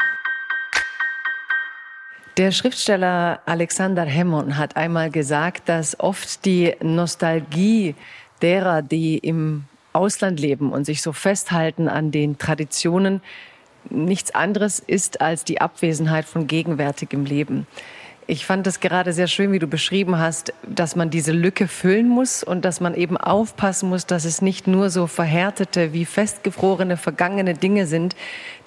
[2.38, 7.96] Der Schriftsteller Alexander Hemmon hat einmal gesagt, dass oft die Nostalgie
[8.42, 13.22] derer, die im Ausland leben und sich so festhalten an den Traditionen,
[13.90, 17.68] nichts anderes ist als die Abwesenheit von gegenwärtigem Leben.
[18.28, 22.10] Ich fand es gerade sehr schön, wie du beschrieben hast, dass man diese Lücke füllen
[22.10, 26.98] muss und dass man eben aufpassen muss, dass es nicht nur so verhärtete wie festgefrorene
[26.98, 28.16] vergangene Dinge sind,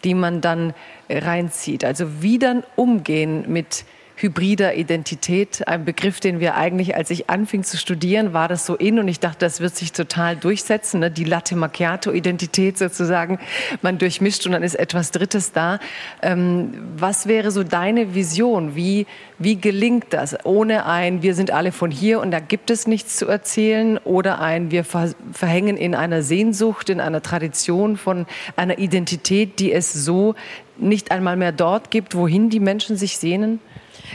[0.04, 0.74] die man dann
[1.08, 1.84] reinzieht.
[1.84, 3.84] Also wie dann umgehen mit
[4.20, 8.74] hybrider Identität, ein Begriff, den wir eigentlich, als ich anfing zu studieren, war das so
[8.74, 11.10] in und ich dachte, das wird sich total durchsetzen, ne?
[11.10, 13.38] die Latte Macchiato-Identität sozusagen,
[13.80, 15.78] man durchmischt und dann ist etwas Drittes da.
[16.20, 18.74] Ähm, was wäre so deine Vision?
[18.74, 19.06] Wie,
[19.38, 20.36] wie gelingt das?
[20.44, 24.40] Ohne ein, wir sind alle von hier und da gibt es nichts zu erzählen oder
[24.40, 28.26] ein, wir verhängen in einer Sehnsucht, in einer Tradition von
[28.56, 30.34] einer Identität, die es so
[30.78, 33.60] nicht einmal mehr dort gibt, wohin die Menschen sich sehnen?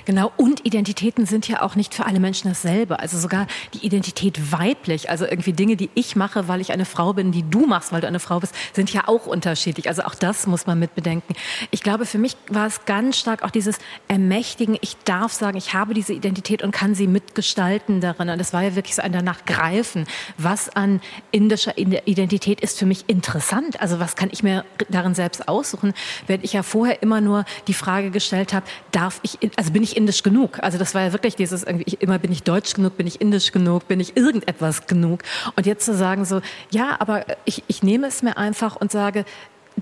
[0.05, 2.99] Genau, und Identitäten sind ja auch nicht für alle Menschen dasselbe.
[2.99, 7.13] Also sogar die Identität weiblich, also irgendwie Dinge, die ich mache, weil ich eine Frau
[7.13, 9.87] bin, die du machst, weil du eine Frau bist, sind ja auch unterschiedlich.
[9.87, 11.35] Also auch das muss man mit bedenken.
[11.71, 14.77] Ich glaube, für mich war es ganz stark auch dieses Ermächtigen.
[14.81, 18.29] Ich darf sagen, ich habe diese Identität und kann sie mitgestalten darin.
[18.29, 20.05] Und das war ja wirklich so ein danach greifen.
[20.37, 23.79] Was an indischer Identität ist für mich interessant?
[23.81, 25.93] Also was kann ich mir darin selbst aussuchen?
[26.27, 29.91] Während ich ja vorher immer nur die Frage gestellt habe, darf ich, also bin bin
[29.91, 30.63] ich indisch genug?
[30.63, 33.19] Also das war ja wirklich dieses irgendwie, ich, immer bin ich deutsch genug, bin ich
[33.19, 35.23] indisch genug, bin ich irgendetwas genug?
[35.57, 36.39] Und jetzt zu sagen so,
[36.71, 39.25] ja, aber ich, ich nehme es mir einfach und sage,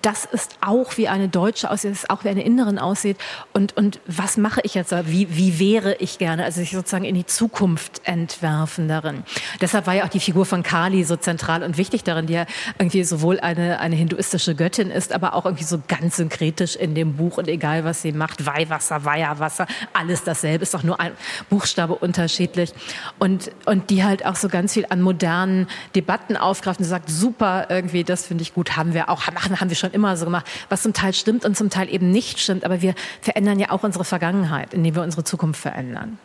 [0.02, 3.18] das ist auch wie eine Deutsche aussieht, das ist auch wie eine Innerin aussieht.
[3.54, 4.92] Und, und was mache ich jetzt?
[5.08, 6.44] Wie, wie wäre ich gerne?
[6.44, 9.24] Also sich sozusagen in die Zukunft entwerfen darin.
[9.60, 12.46] Deshalb war ja auch die Figur von Kali so zentral und wichtig darin, die ja
[12.80, 17.16] irgendwie sowohl eine, eine hinduistische Göttin ist, aber auch irgendwie so ganz synkretisch in dem
[17.16, 21.12] Buch und egal was sie macht, Weihwasser, Weiherwasser, alles dasselbe, ist doch nur ein
[21.50, 22.74] Buchstabe unterschiedlich.
[23.20, 27.68] Und, und die halt auch so ganz viel an modernen Debatten aufgreift und sagt, super,
[27.70, 30.46] irgendwie, das finde ich gut, haben wir auch, haben, haben wir schon immer so gemacht,
[30.70, 32.64] was zum Teil stimmt und zum Teil eben nicht stimmt.
[32.64, 36.18] Aber wir verändern ja auch unsere Vergangenheit, indem wir unsere Zukunft verändern.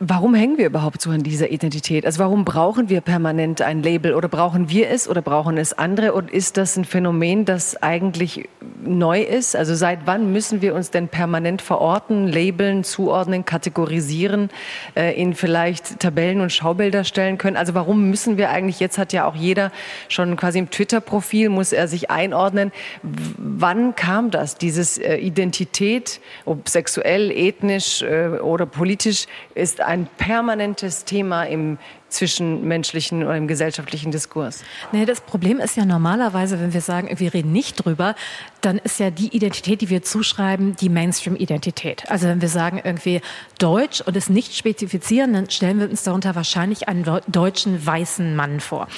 [0.00, 2.04] Warum hängen wir überhaupt so an dieser Identität?
[2.04, 6.14] Also warum brauchen wir permanent ein Label oder brauchen wir es oder brauchen es andere?
[6.14, 8.48] Und ist das ein Phänomen, das eigentlich
[8.84, 9.54] neu ist?
[9.54, 14.50] Also seit wann müssen wir uns denn permanent verorten, labeln, zuordnen, kategorisieren,
[14.96, 17.56] äh, in vielleicht Tabellen und Schaubilder stellen können?
[17.56, 19.70] Also warum müssen wir eigentlich, jetzt hat ja auch jeder
[20.08, 22.72] schon quasi im Twitter-Profil, muss er sich einordnen.
[23.02, 31.04] Wann kam das, dieses äh, Identität, ob sexuell, ethnisch äh, oder politisch, ist ein permanentes
[31.04, 34.62] Thema im zwischenmenschlichen oder im gesellschaftlichen Diskurs?
[34.92, 38.14] Nee, das Problem ist ja normalerweise, wenn wir sagen, wir reden nicht drüber,
[38.60, 42.10] dann ist ja die Identität, die wir zuschreiben, die Mainstream-Identität.
[42.10, 43.20] Also wenn wir sagen irgendwie
[43.58, 48.60] Deutsch und es nicht spezifizieren, dann stellen wir uns darunter wahrscheinlich einen deutschen weißen Mann
[48.60, 48.88] vor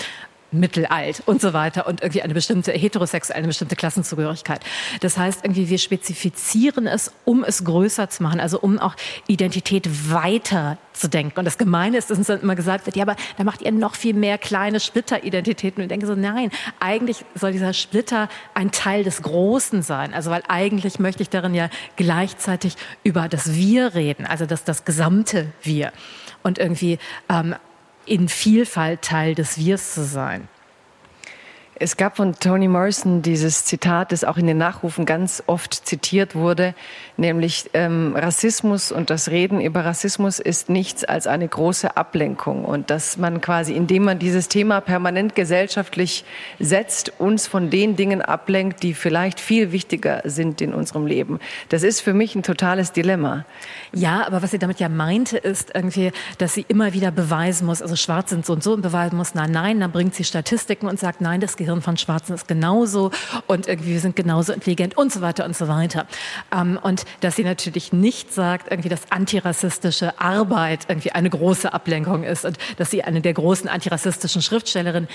[0.52, 4.61] mittelalt und so weiter und irgendwie eine bestimmte heterosexuelle, eine bestimmte Klassenzugehörigkeit.
[5.00, 8.94] Das heißt, irgendwie wir spezifizieren es, um es größer zu machen, also um auch
[9.26, 11.38] Identität weiter zu denken.
[11.38, 13.72] Und das Gemeine ist, dass uns dann immer gesagt wird, ja, aber da macht ihr
[13.72, 15.82] noch viel mehr kleine Splitteridentitäten.
[15.82, 20.14] Und ich denke so, nein, eigentlich soll dieser Splitter ein Teil des Großen sein.
[20.14, 24.85] Also, weil eigentlich möchte ich darin ja gleichzeitig über das Wir reden, also das, das
[24.85, 25.92] gesamte Wir.
[26.42, 27.56] Und irgendwie ähm,
[28.07, 30.49] in Vielfalt Teil des Wirs zu sein.
[31.79, 36.35] Es gab von Toni Morrison dieses Zitat, das auch in den Nachrufen ganz oft zitiert
[36.35, 36.75] wurde,
[37.19, 42.89] nämlich ähm, Rassismus und das Reden über Rassismus ist nichts als eine große Ablenkung und
[42.89, 46.25] dass man quasi, indem man dieses Thema permanent gesellschaftlich
[46.59, 51.41] setzt, uns von den Dingen ablenkt, die vielleicht viel wichtiger sind in unserem Leben.
[51.69, 53.45] Das ist für mich ein totales Dilemma.
[53.93, 57.83] Ja, aber was sie damit ja meinte, ist irgendwie, dass sie immer wieder beweisen muss,
[57.83, 60.87] also Schwarz sind so und so und beweisen muss, nein, nein, dann bringt sie Statistiken
[60.87, 63.11] und sagt, nein, das Gehirn von Schwarzen ist genauso
[63.46, 66.07] und irgendwie wir sind genauso intelligent und so weiter und so weiter.
[66.52, 72.22] Ähm, und dass sie natürlich nicht sagt, irgendwie, dass antirassistische Arbeit irgendwie eine große Ablenkung
[72.22, 75.09] ist und dass sie eine der großen antirassistischen Schriftstellerinnen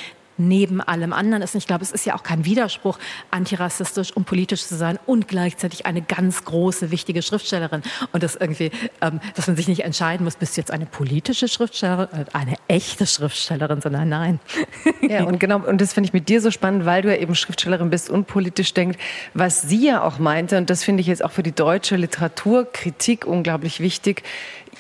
[0.48, 1.54] neben allem anderen ist.
[1.54, 2.98] Und ich glaube, es ist ja auch kein Widerspruch,
[3.32, 7.82] antirassistisch und politisch zu sein und gleichzeitig eine ganz große, wichtige Schriftstellerin.
[8.12, 11.48] Und das irgendwie, ähm, dass man sich nicht entscheiden muss, bist du jetzt eine politische
[11.48, 14.40] Schriftstellerin, oder eine echte Schriftstellerin, sondern nein.
[15.02, 17.36] Ja, und genau, und das finde ich mit dir so spannend, weil du ja eben
[17.36, 18.98] Schriftstellerin bist und politisch denkst,
[19.34, 23.26] was sie ja auch meinte, und das finde ich jetzt auch für die deutsche Literaturkritik
[23.26, 24.24] unglaublich wichtig,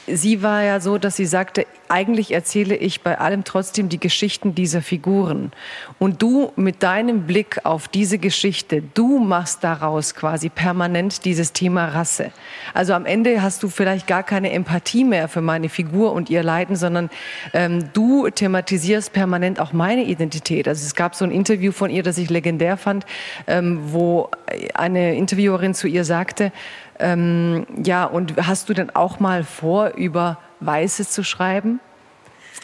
[0.07, 4.55] sie war ja so, dass sie sagte, eigentlich erzähle ich bei allem trotzdem die Geschichten
[4.55, 5.51] dieser Figuren.
[5.99, 11.89] Und du mit deinem Blick auf diese Geschichte, du machst daraus quasi permanent dieses Thema
[11.89, 12.31] Rasse.
[12.73, 16.43] Also am Ende hast du vielleicht gar keine Empathie mehr für meine Figur und ihr
[16.43, 17.09] Leiden, sondern
[17.53, 20.69] ähm, du thematisierst permanent auch meine Identität.
[20.69, 23.05] Also es gab so ein Interview von ihr, das ich legendär fand,
[23.47, 24.29] ähm, wo
[24.73, 26.53] eine Interviewerin zu ihr sagte,
[27.01, 31.79] ähm, ja, und hast du denn auch mal vor, über Weiße zu schreiben?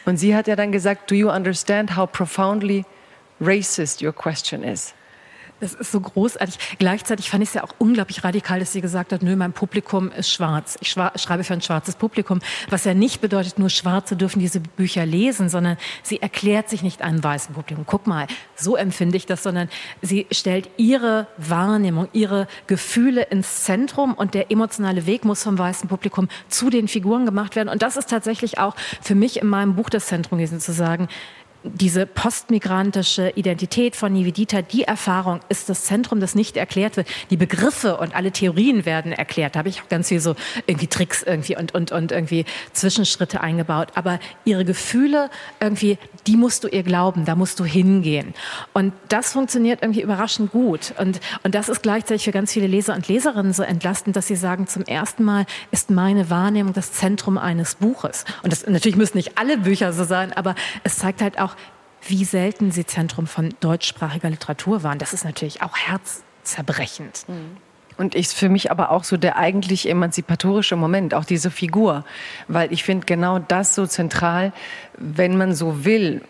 [0.05, 2.85] Und sie hat ja dann gesagt, do you understand how profoundly
[3.41, 4.93] racist your question is?
[5.59, 6.77] Das ist so großartig.
[6.77, 10.11] Gleichzeitig fand ich es ja auch unglaublich radikal, dass sie gesagt hat, nö, mein Publikum
[10.11, 10.77] ist schwarz.
[10.81, 12.41] Ich schreibe für ein schwarzes Publikum.
[12.69, 17.01] Was ja nicht bedeutet, nur Schwarze dürfen diese Bücher lesen, sondern sie erklärt sich nicht
[17.01, 17.85] einem weißen Publikum.
[17.87, 19.67] Guck mal, so empfinde ich das, sondern
[20.01, 25.89] sie stellt ihre Wahrnehmung, ihre Gefühle ins Zentrum und der emotionale Weg muss vom weißen
[25.89, 27.69] Publikum zu den Figuren gemacht werden.
[27.69, 31.07] Und das ist tatsächlich auch für mich in meinem Buch das Zentrum gewesen, zu sagen,
[31.73, 37.07] diese postmigrantische Identität von Nivedita, die Erfahrung ist das Zentrum, das nicht erklärt wird.
[37.29, 39.55] Die Begriffe und alle Theorien werden erklärt.
[39.55, 43.41] Da habe ich auch ganz viel so irgendwie Tricks irgendwie und, und, und irgendwie Zwischenschritte
[43.41, 43.89] eingebaut.
[43.95, 48.33] Aber ihre Gefühle irgendwie, die musst du ihr glauben, da musst du hingehen.
[48.73, 50.93] Und das funktioniert irgendwie überraschend gut.
[50.97, 54.35] Und, und das ist gleichzeitig für ganz viele Leser und Leserinnen so entlastend, dass sie
[54.35, 58.25] sagen, zum ersten Mal ist meine Wahrnehmung das Zentrum eines Buches.
[58.43, 61.55] Und das, natürlich müssen nicht alle Bücher so sein, aber es zeigt halt auch,
[62.09, 64.99] wie selten sie Zentrum von deutschsprachiger Literatur waren.
[64.99, 67.25] Das ist natürlich auch herzzerbrechend.
[67.27, 67.57] Mhm.
[67.97, 72.05] Und ist für mich aber auch so der eigentlich emanzipatorische Moment, auch diese Figur.
[72.47, 74.53] Weil ich finde genau das so zentral,
[74.97, 76.21] wenn man so will,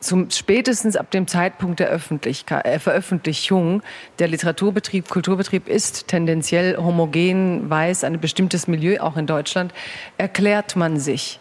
[0.00, 3.82] zum spätestens ab dem Zeitpunkt der äh, Veröffentlichung
[4.18, 9.72] der Literaturbetrieb, Kulturbetrieb ist tendenziell homogen, weiß, ein bestimmtes Milieu auch in Deutschland,
[10.18, 11.40] erklärt man sich.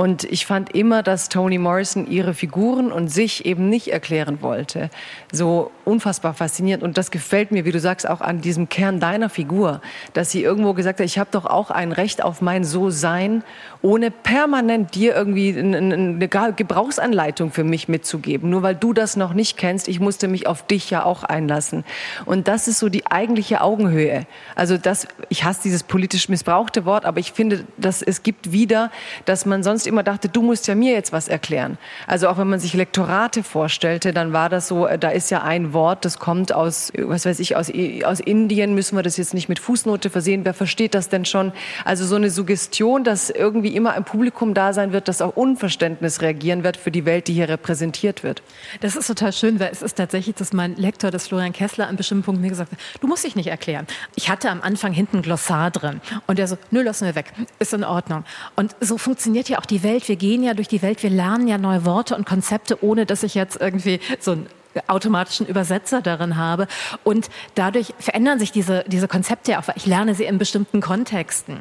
[0.00, 4.88] Und ich fand immer, dass Toni Morrison ihre Figuren und sich eben nicht erklären wollte.
[5.30, 6.82] So unfassbar faszinierend.
[6.82, 9.82] Und das gefällt mir, wie du sagst, auch an diesem Kern deiner Figur,
[10.14, 13.44] dass sie irgendwo gesagt hat, ich habe doch auch ein Recht auf mein So-Sein,
[13.82, 18.48] ohne permanent dir irgendwie eine Gebrauchsanleitung für mich mitzugeben.
[18.48, 21.84] Nur weil du das noch nicht kennst, ich musste mich auf dich ja auch einlassen.
[22.24, 24.24] Und das ist so die eigentliche Augenhöhe.
[24.54, 28.90] Also das, ich hasse dieses politisch missbrauchte Wort, aber ich finde, dass es gibt wieder,
[29.26, 31.76] dass man sonst immer dachte, du musst ja mir jetzt was erklären.
[32.06, 35.42] Also auch wenn man sich Lektorate vorstellte, dann war das so, äh, da ist ja
[35.42, 37.70] ein Wort, das kommt aus, was weiß ich, aus,
[38.04, 41.52] aus Indien, müssen wir das jetzt nicht mit Fußnote versehen, wer versteht das denn schon?
[41.84, 46.22] Also so eine Suggestion, dass irgendwie immer ein Publikum da sein wird, das auch Unverständnis
[46.22, 48.42] reagieren wird für die Welt, die hier repräsentiert wird.
[48.80, 51.96] Das ist total schön, weil es ist tatsächlich, dass mein Lektor, das Florian Kessler, an
[51.96, 53.86] bestimmten Punkten mir gesagt hat, du musst dich nicht erklären.
[54.14, 57.72] Ich hatte am Anfang hinten Glossar drin und der so, nö, lassen wir weg, ist
[57.72, 58.24] in Ordnung.
[58.56, 60.08] Und so funktioniert ja auch die Welt.
[60.08, 63.22] Wir gehen ja durch die Welt, wir lernen ja neue Worte und Konzepte, ohne dass
[63.22, 64.46] ich jetzt irgendwie so einen
[64.86, 66.66] automatischen Übersetzer darin habe.
[67.04, 70.80] Und dadurch verändern sich diese, diese Konzepte ja auch, weil ich lerne sie in bestimmten
[70.80, 71.60] Kontexten.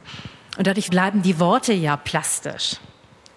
[0.58, 2.77] Und dadurch bleiben die Worte ja plastisch.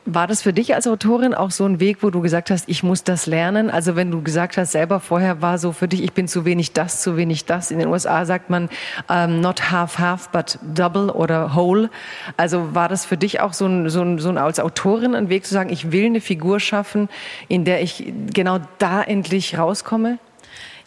[0.04, 2.82] War das für dich als Autorin auch so ein Weg, wo du gesagt hast, ich
[2.82, 3.70] muss das lernen?
[3.70, 6.72] Also wenn du gesagt hast, selber vorher war so für dich, ich bin zu wenig
[6.72, 7.70] das, zu wenig das.
[7.70, 8.70] In den USA sagt man um,
[9.08, 11.88] ähm, not half half, but double oder whole.
[12.36, 15.28] Also war das für dich auch so ein, so ein, so ein als Autorin ein
[15.28, 17.08] Weg zu sagen, ich will eine Figur schaffen,
[17.46, 20.18] in der ich genau da endlich rauskomme?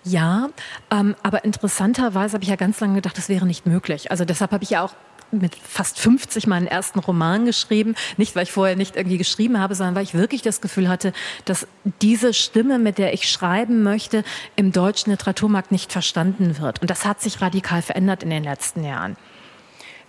[0.03, 0.49] Ja,
[0.91, 4.11] ähm, aber interessanterweise habe ich ja ganz lange gedacht, das wäre nicht möglich.
[4.11, 4.93] Also deshalb habe ich ja auch
[5.31, 7.95] mit fast 50 meinen ersten Roman geschrieben.
[8.17, 11.13] Nicht, weil ich vorher nicht irgendwie geschrieben habe, sondern weil ich wirklich das Gefühl hatte,
[11.45, 11.67] dass
[12.01, 14.23] diese Stimme, mit der ich schreiben möchte,
[14.55, 16.81] im deutschen Literaturmarkt nicht verstanden wird.
[16.81, 19.17] Und das hat sich radikal verändert in den letzten Jahren.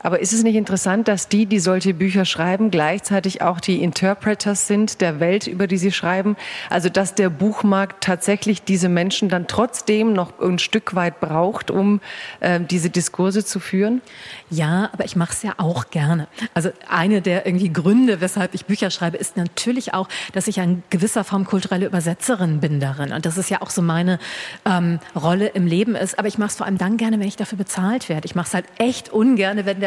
[0.01, 4.67] Aber ist es nicht interessant, dass die, die solche Bücher schreiben, gleichzeitig auch die Interpreters
[4.67, 6.37] sind der Welt, über die sie schreiben?
[6.71, 12.01] Also dass der Buchmarkt tatsächlich diese Menschen dann trotzdem noch ein Stück weit braucht, um
[12.41, 14.03] äh, diese Diskurse zu führen?
[14.51, 16.29] Ja, aber ich mache es ja auch gerne.
[16.55, 20.83] Also eine der irgendwie Gründe, weshalb ich Bücher schreibe, ist natürlich auch, dass ich in
[20.91, 23.13] gewisser Form kulturelle Übersetzerin bin darin.
[23.13, 24.19] Und das ist ja auch so meine
[24.65, 26.19] ähm, Rolle im Leben ist.
[26.19, 28.27] Aber ich mache es vor allem dann gerne, wenn ich dafür bezahlt werde.
[28.27, 29.86] Ich mache es halt echt ungern, wenn der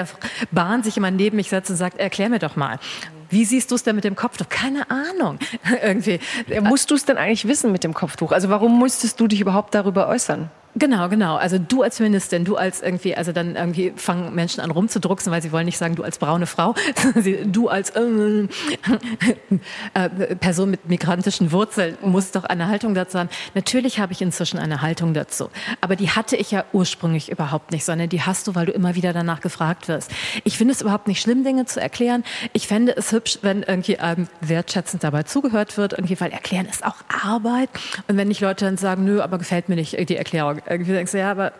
[0.51, 2.79] Bahn sich immer neben mich setzt und sagt, erklär mir doch mal.
[3.29, 4.49] Wie siehst du es denn mit dem Kopftuch?
[4.49, 5.38] Keine Ahnung.
[5.83, 6.19] Irgendwie.
[6.62, 8.31] Musst du es denn eigentlich wissen mit dem Kopftuch?
[8.31, 10.49] Also warum musstest du dich überhaupt darüber äußern?
[10.79, 11.35] Genau, genau.
[11.35, 15.41] Also du als Feministin, du als irgendwie, also dann irgendwie fangen Menschen an rumzudrucksen, weil
[15.41, 16.73] sie wollen nicht sagen, du als braune Frau,
[17.45, 18.47] du als äh,
[19.93, 23.29] äh, Person mit migrantischen Wurzeln musst doch eine Haltung dazu haben.
[23.55, 25.49] Natürlich habe ich inzwischen eine Haltung dazu,
[25.81, 28.95] aber die hatte ich ja ursprünglich überhaupt nicht, sondern die hast du, weil du immer
[28.95, 30.11] wieder danach gefragt wirst.
[30.45, 32.23] Ich finde es überhaupt nicht schlimm, Dinge zu erklären.
[32.53, 36.85] Ich fände es hübsch, wenn irgendwie ähm, wertschätzend dabei zugehört wird, irgendwie, weil erklären ist
[36.85, 37.69] auch Arbeit.
[38.07, 41.12] Und wenn nicht Leute dann sagen, nö, aber gefällt mir nicht die Erklärung, irgendwie denkst
[41.12, 41.51] du, ja, aber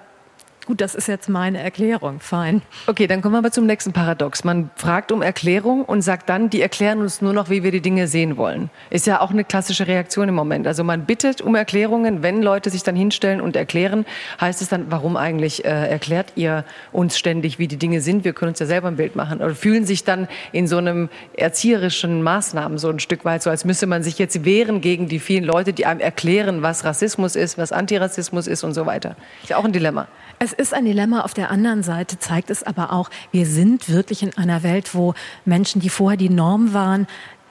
[0.70, 2.20] Gut, das ist jetzt meine Erklärung.
[2.20, 2.62] Fein.
[2.86, 4.44] Okay, dann kommen wir aber zum nächsten Paradox.
[4.44, 7.82] Man fragt um Erklärung und sagt dann, die erklären uns nur noch, wie wir die
[7.82, 8.70] Dinge sehen wollen.
[8.92, 10.68] Ist ja auch eine klassische Reaktion im Moment.
[10.68, 12.22] Also man bittet um Erklärungen.
[12.22, 14.06] Wenn Leute sich dann hinstellen und erklären,
[14.40, 18.24] heißt es dann, warum eigentlich äh, erklärt ihr uns ständig, wie die Dinge sind?
[18.24, 19.42] Wir können uns ja selber ein Bild machen.
[19.42, 23.66] Oder fühlen sich dann in so einem erzieherischen Maßnahmen so ein Stück weit so, als
[23.66, 27.58] müsste man sich jetzt wehren gegen die vielen Leute, die einem erklären, was Rassismus ist,
[27.58, 29.16] was Antirassismus ist und so weiter.
[29.42, 30.08] Ist ja auch ein Dilemma.
[30.42, 31.22] Es ist ein Dilemma.
[31.22, 35.14] Auf der anderen Seite zeigt es aber auch, wir sind wirklich in einer Welt, wo
[35.46, 37.08] Menschen, die vorher die Norm waren,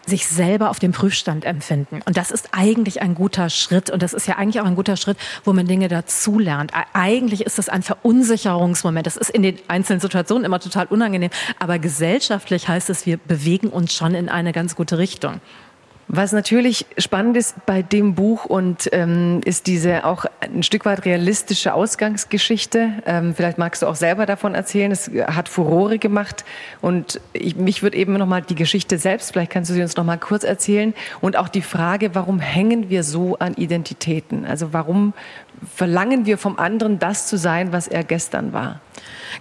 [0.08, 2.00] sich selber auf dem Prüfstand empfinden.
[2.06, 3.90] Und das ist eigentlich ein guter Schritt.
[3.90, 6.72] Und das ist ja eigentlich auch ein guter Schritt, wo man Dinge dazulernt.
[6.92, 9.06] Eigentlich ist das ein Verunsicherungsmoment.
[9.06, 11.30] Das ist in den einzelnen Situationen immer total unangenehm.
[11.58, 15.40] Aber gesellschaftlich heißt es, wir bewegen uns schon in eine ganz gute Richtung.
[16.10, 21.04] Was natürlich spannend ist bei dem Buch und ähm, ist diese auch ein Stück weit
[21.04, 22.94] realistische Ausgangsgeschichte.
[23.04, 24.90] Ähm, vielleicht magst du auch selber davon erzählen.
[24.90, 26.46] Es hat Furore gemacht
[26.80, 29.32] und ich, mich würde eben noch mal die Geschichte selbst.
[29.32, 32.88] Vielleicht kannst du sie uns noch mal kurz erzählen und auch die Frage, warum hängen
[32.88, 34.46] wir so an Identitäten?
[34.46, 35.12] Also warum
[35.74, 38.80] verlangen wir vom anderen das zu sein, was er gestern war?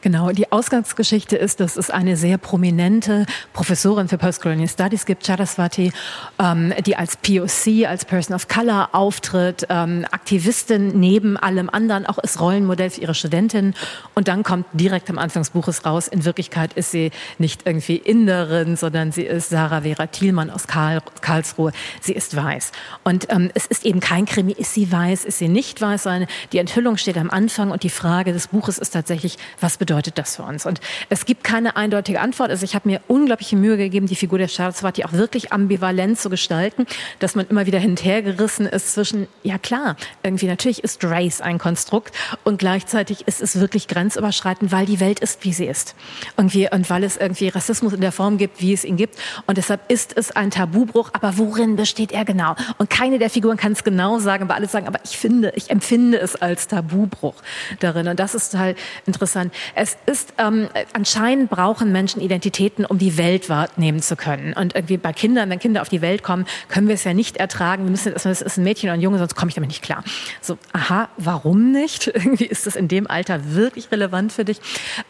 [0.01, 5.91] Genau, die Ausgangsgeschichte ist, dass es eine sehr prominente Professorin für Postcolonial Studies gibt, Charaswati,
[6.39, 12.17] ähm, die als POC, als Person of Color auftritt, ähm, Aktivistin neben allem anderen, auch
[12.17, 13.75] als Rollenmodell für ihre Studentinnen.
[14.13, 17.97] Und dann kommt direkt am Anfang des Buches raus, in Wirklichkeit ist sie nicht irgendwie
[17.97, 21.71] Inderin, sondern sie ist Sarah Vera Thielmann aus Karl, Karlsruhe.
[22.01, 22.71] Sie ist weiß.
[23.03, 26.29] Und ähm, es ist eben kein Krimi, ist sie weiß, ist sie nicht weiß, sondern
[26.53, 30.37] die Enthüllung steht am Anfang und die Frage des Buches ist tatsächlich, was bedeutet das
[30.37, 30.65] für uns?
[30.65, 30.79] Und
[31.09, 32.49] es gibt keine eindeutige Antwort.
[32.49, 36.29] Also ich habe mir unglaubliche Mühe gegeben, die Figur der Saraswati auch wirklich ambivalent zu
[36.29, 36.85] gestalten,
[37.19, 42.15] dass man immer wieder hinterhergerissen ist zwischen, ja klar, irgendwie natürlich ist Race ein Konstrukt
[42.45, 45.95] und gleichzeitig ist es wirklich grenzüberschreitend, weil die Welt ist, wie sie ist.
[46.37, 49.17] Irgendwie, und weil es irgendwie Rassismus in der Form gibt, wie es ihn gibt.
[49.45, 51.09] Und deshalb ist es ein Tabubruch.
[51.11, 52.55] Aber worin besteht er genau?
[52.77, 55.69] Und keine der Figuren kann es genau sagen, aber alle sagen, aber ich finde, ich
[55.69, 57.35] empfinde es als Tabubruch
[57.79, 58.07] darin.
[58.07, 59.53] Und das ist halt interessant.
[59.75, 64.53] Es ist ähm, anscheinend brauchen Menschen Identitäten, um die Welt wahrnehmen zu können.
[64.53, 67.37] Und irgendwie bei Kindern, wenn Kinder auf die Welt kommen, können wir es ja nicht
[67.37, 67.83] ertragen.
[67.83, 70.03] Wir müssen, das ist ein Mädchen oder ein Junge, sonst komme ich damit nicht klar.
[70.41, 72.07] So, aha, warum nicht?
[72.13, 74.59] Irgendwie ist das in dem Alter wirklich relevant für dich.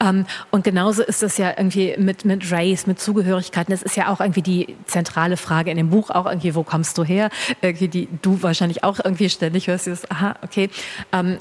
[0.04, 3.72] Ähm, und genauso ist es ja irgendwie mit mit Race, mit Zugehörigkeiten.
[3.72, 6.10] Das ist ja auch irgendwie die zentrale Frage in dem Buch.
[6.10, 7.30] Auch irgendwie, wo kommst du her?
[7.62, 9.86] Irgendwie die du wahrscheinlich auch irgendwie ständig hörst.
[9.86, 10.67] Dieses, aha, okay.
[11.12, 11.38] Ähm,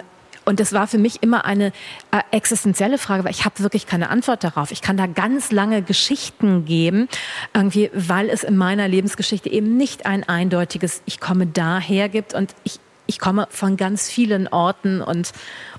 [0.47, 1.72] und das war für mich immer eine
[2.12, 4.70] äh, existenzielle Frage, weil ich habe wirklich keine Antwort darauf.
[4.70, 7.09] Ich kann da ganz lange Geschichten geben,
[7.53, 12.55] irgendwie, weil es in meiner Lebensgeschichte eben nicht ein eindeutiges Ich komme daher gibt und
[12.62, 15.33] ich, ich komme von ganz vielen Orten und,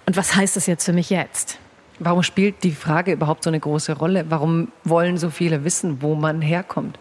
[0.05, 1.59] und was heißt das jetzt für mich jetzt?
[1.99, 4.25] Warum spielt die Frage überhaupt so eine große Rolle?
[4.29, 6.99] Warum wollen so viele wissen, wo man herkommt?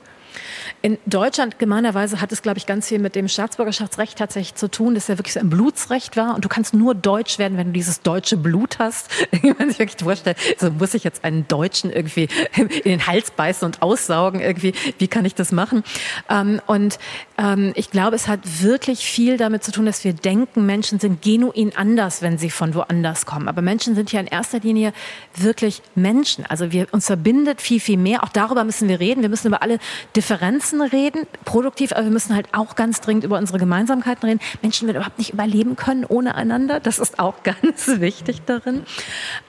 [0.82, 4.95] In Deutschland gemeinerweise hat es, glaube ich, ganz viel mit dem Staatsbürgerschaftsrecht tatsächlich zu tun,
[4.95, 6.34] dass er wirklich so ein Blutsrecht war.
[6.34, 9.11] Und du kannst nur deutsch werden, wenn du dieses deutsche Blut hast.
[9.30, 13.30] Wenn man sich wirklich vorstellt, so muss ich jetzt einen Deutschen irgendwie in den Hals
[13.30, 14.72] beißen und aussaugen irgendwie.
[14.99, 15.84] Wie kann ich das machen?
[16.28, 16.99] Ähm, und
[17.39, 21.22] ähm, ich glaube, es hat wirklich viel damit zu tun, dass wir denken, Menschen sind
[21.22, 23.49] genuin anders, wenn sie von woanders kommen.
[23.49, 24.93] Aber Menschen sind ja in erster Linie
[25.34, 26.47] wirklich Menschen.
[26.47, 28.24] Also wir uns verbindet viel, viel mehr.
[28.24, 29.22] Auch darüber müssen wir reden.
[29.22, 29.78] Wir müssen über alle
[30.14, 34.41] Differenzen reden, produktiv, aber wir müssen halt auch ganz dringend über unsere Gemeinsamkeiten reden.
[34.62, 36.80] Menschen werden überhaupt nicht überleben können ohne einander.
[36.80, 38.84] Das ist auch ganz wichtig darin.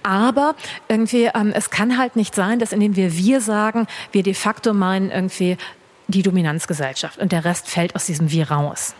[0.03, 0.55] Aber
[0.89, 4.73] irgendwie, ähm, es kann halt nicht sein, dass indem wir wir sagen, wir de facto
[4.73, 5.57] meinen irgendwie
[6.07, 8.95] die Dominanzgesellschaft und der Rest fällt aus diesem Wir raus.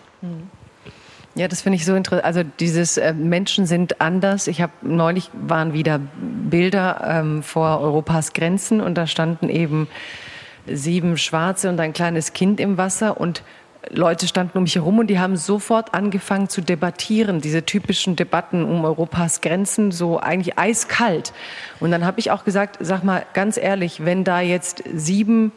[1.35, 2.25] Ja, das finde ich so interessant.
[2.25, 4.47] Also dieses äh, Menschen sind anders.
[4.47, 9.87] Ich habe neulich waren wieder Bilder ähm, vor Europas Grenzen und da standen eben
[10.65, 13.43] sieben Schwarze und ein kleines Kind im Wasser und
[13.89, 18.65] Leute standen um mich herum und die haben sofort angefangen zu debattieren, diese typischen Debatten
[18.65, 21.33] um Europas Grenzen, so eigentlich eiskalt.
[21.79, 25.51] Und dann habe ich auch gesagt, sag mal ganz ehrlich, wenn da jetzt sieben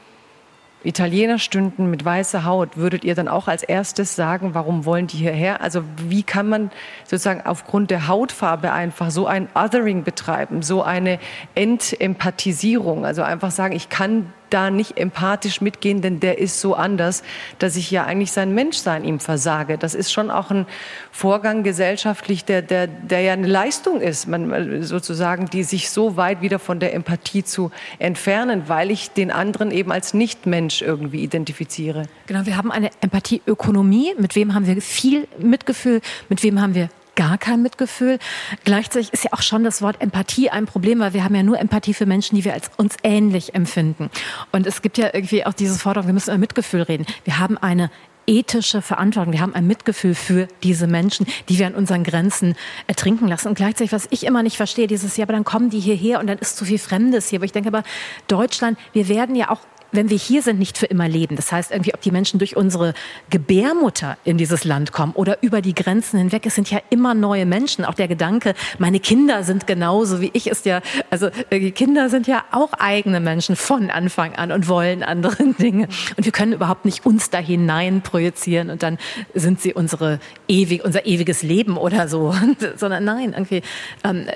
[0.83, 5.19] Italiener stünden mit weißer Haut, würdet ihr dann auch als erstes sagen, warum wollen die
[5.19, 5.61] hierher?
[5.61, 6.71] Also wie kann man
[7.05, 11.19] sozusagen aufgrund der Hautfarbe einfach so ein Othering betreiben, so eine
[11.55, 17.23] Entempathisierung, also einfach sagen, ich kann da nicht empathisch mitgehen, denn der ist so anders,
[17.59, 19.79] dass ich ja eigentlich sein Menschsein ihm versage.
[19.79, 20.67] Das ist schon auch ein
[21.13, 26.43] Vorgang gesellschaftlich, der, der, der ja eine Leistung ist, man, sozusagen, die sich so weit
[26.43, 32.05] wieder von der Empathie zu entfernen, weil ich den anderen eben als Nicht-Mensch irgendwie identifiziere.
[32.27, 34.15] Genau, wir haben eine Empathieökonomie.
[34.19, 36.01] Mit wem haben wir viel Mitgefühl?
[36.29, 38.19] Mit wem haben wir gar kein Mitgefühl.
[38.65, 41.59] Gleichzeitig ist ja auch schon das Wort Empathie ein Problem, weil wir haben ja nur
[41.59, 44.11] Empathie für Menschen, die wir als uns ähnlich empfinden.
[44.53, 47.07] Und es gibt ja irgendwie auch diese Forderung, wir müssen über Mitgefühl reden.
[47.25, 47.91] Wir haben eine
[48.27, 49.33] ethische Verantwortung.
[49.33, 52.55] Wir haben ein Mitgefühl für diese Menschen, die wir an unseren Grenzen
[52.87, 53.49] ertrinken lassen.
[53.49, 56.29] Und gleichzeitig, was ich immer nicht verstehe, dieses, ja, aber dann kommen die hierher und
[56.29, 57.39] dann ist zu viel Fremdes hier.
[57.39, 57.83] Aber ich denke aber,
[58.29, 59.61] Deutschland, wir werden ja auch
[59.93, 61.37] wenn wir hier sind, nicht für immer leben.
[61.37, 62.95] Das heißt irgendwie, ob die Menschen durch unsere
[63.31, 67.47] Gebärmutter in dieses Land kommen oder über die Grenzen hinweg, es sind ja immer neue
[67.47, 67.85] Menschen.
[67.85, 70.81] Auch der Gedanke, meine Kinder sind genauso wie ich ist ja,
[71.11, 75.53] also äh, die Kinder sind ja auch eigene Menschen von Anfang an und wollen andere
[75.59, 75.89] Dinge.
[76.17, 78.99] Und wir können überhaupt nicht uns da hinein projizieren und dann
[79.35, 82.35] sind sie unsere ewig, unser ewiges Leben oder so,
[82.77, 83.63] sondern nein, irgendwie,
[84.05, 84.27] ähm,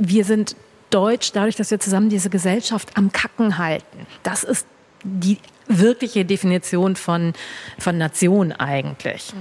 [0.00, 0.56] wir sind
[0.92, 4.06] Deutsch, dadurch, dass wir zusammen diese Gesellschaft am Kacken halten.
[4.22, 4.66] Das ist
[5.02, 5.38] die
[5.68, 7.32] wirkliche Definition von,
[7.78, 9.32] von Nation eigentlich.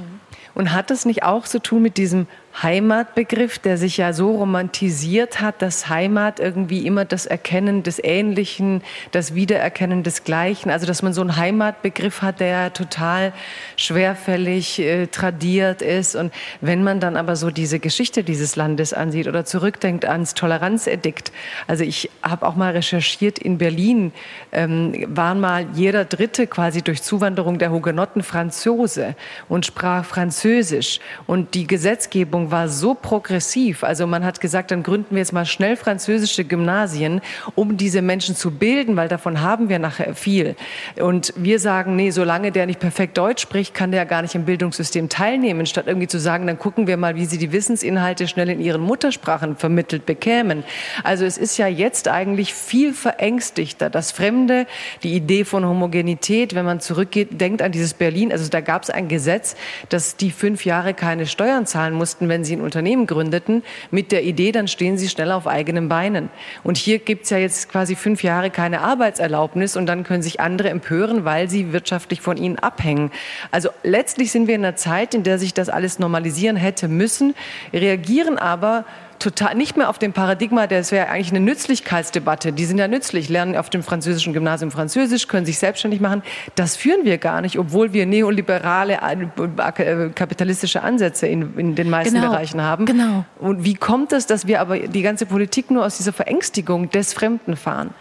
[0.54, 2.28] Und hat das nicht auch zu tun mit diesem
[2.62, 8.84] Heimatbegriff, der sich ja so romantisiert hat, dass Heimat irgendwie immer das Erkennen des Ähnlichen,
[9.12, 13.34] das Wiedererkennen des Gleichen, also dass man so einen Heimatbegriff hat, der total
[13.78, 16.16] schwerfällig äh, tradiert ist.
[16.16, 21.32] Und wenn man dann aber so diese Geschichte dieses Landes ansieht oder zurückdenkt ans Toleranzedikt,
[21.68, 24.12] also ich habe auch mal recherchiert, in Berlin
[24.52, 29.16] ähm, waren mal jeder Dritte quasi durch Zuwanderung der Hugenotten Franzose
[29.48, 31.00] und sprach Französisch.
[31.28, 33.84] Und die Gesetzgebung Entwicklung war so progressiv.
[33.84, 37.22] Also man hat gesagt, dann gründen wir jetzt mal schnell französische Gymnasien,
[37.56, 40.56] um diese Menschen zu bilden, weil davon haben wir nachher viel.
[41.00, 44.46] Und wir sagen, nee, solange der nicht perfekt Deutsch spricht, kann der gar nicht im
[44.46, 48.50] Bildungssystem teilnehmen, statt irgendwie zu sagen, dann gucken wir mal, wie sie die Wissensinhalte schnell
[48.50, 50.64] in ihren Muttersprachen vermittelt bekämen.
[51.04, 53.90] Also es ist ja jetzt eigentlich viel verängstigter.
[53.90, 54.66] Das Fremde,
[55.04, 58.32] die Idee von Homogenität, wenn man zurückgeht, denkt an dieses Berlin.
[58.32, 59.56] Also da gab es ein Gesetz,
[59.90, 63.62] dass die fünf Jahre keine Steuern zahlen mussten, wenn sie ein Unternehmen gründeten,
[63.92, 66.30] mit der Idee, dann stehen sie schnell auf eigenen Beinen.
[66.64, 70.40] Und hier gibt es ja jetzt quasi fünf Jahre keine Arbeitserlaubnis und dann können sich
[70.40, 73.12] andere empören, weil sie wirtschaftlich von ihnen abhängen.
[73.52, 77.36] Also letztlich sind wir in einer Zeit, in der sich das alles normalisieren hätte müssen,
[77.74, 78.86] reagieren aber
[79.22, 82.52] total nicht mehr auf dem Paradigma, das wäre eigentlich eine Nützlichkeitsdebatte.
[82.52, 86.24] Die sind ja nützlich, lernen auf dem französischen Gymnasium Französisch, können sich selbstständig machen.
[86.56, 92.16] Das führen wir gar nicht, obwohl wir neoliberale äh, kapitalistische Ansätze in, in den meisten
[92.16, 92.86] genau, Bereichen haben.
[92.86, 93.26] Genau.
[93.40, 97.14] Und wie kommt es, dass wir aber die ganze Politik nur aus dieser Verängstigung des
[97.14, 97.92] Fremden fahren?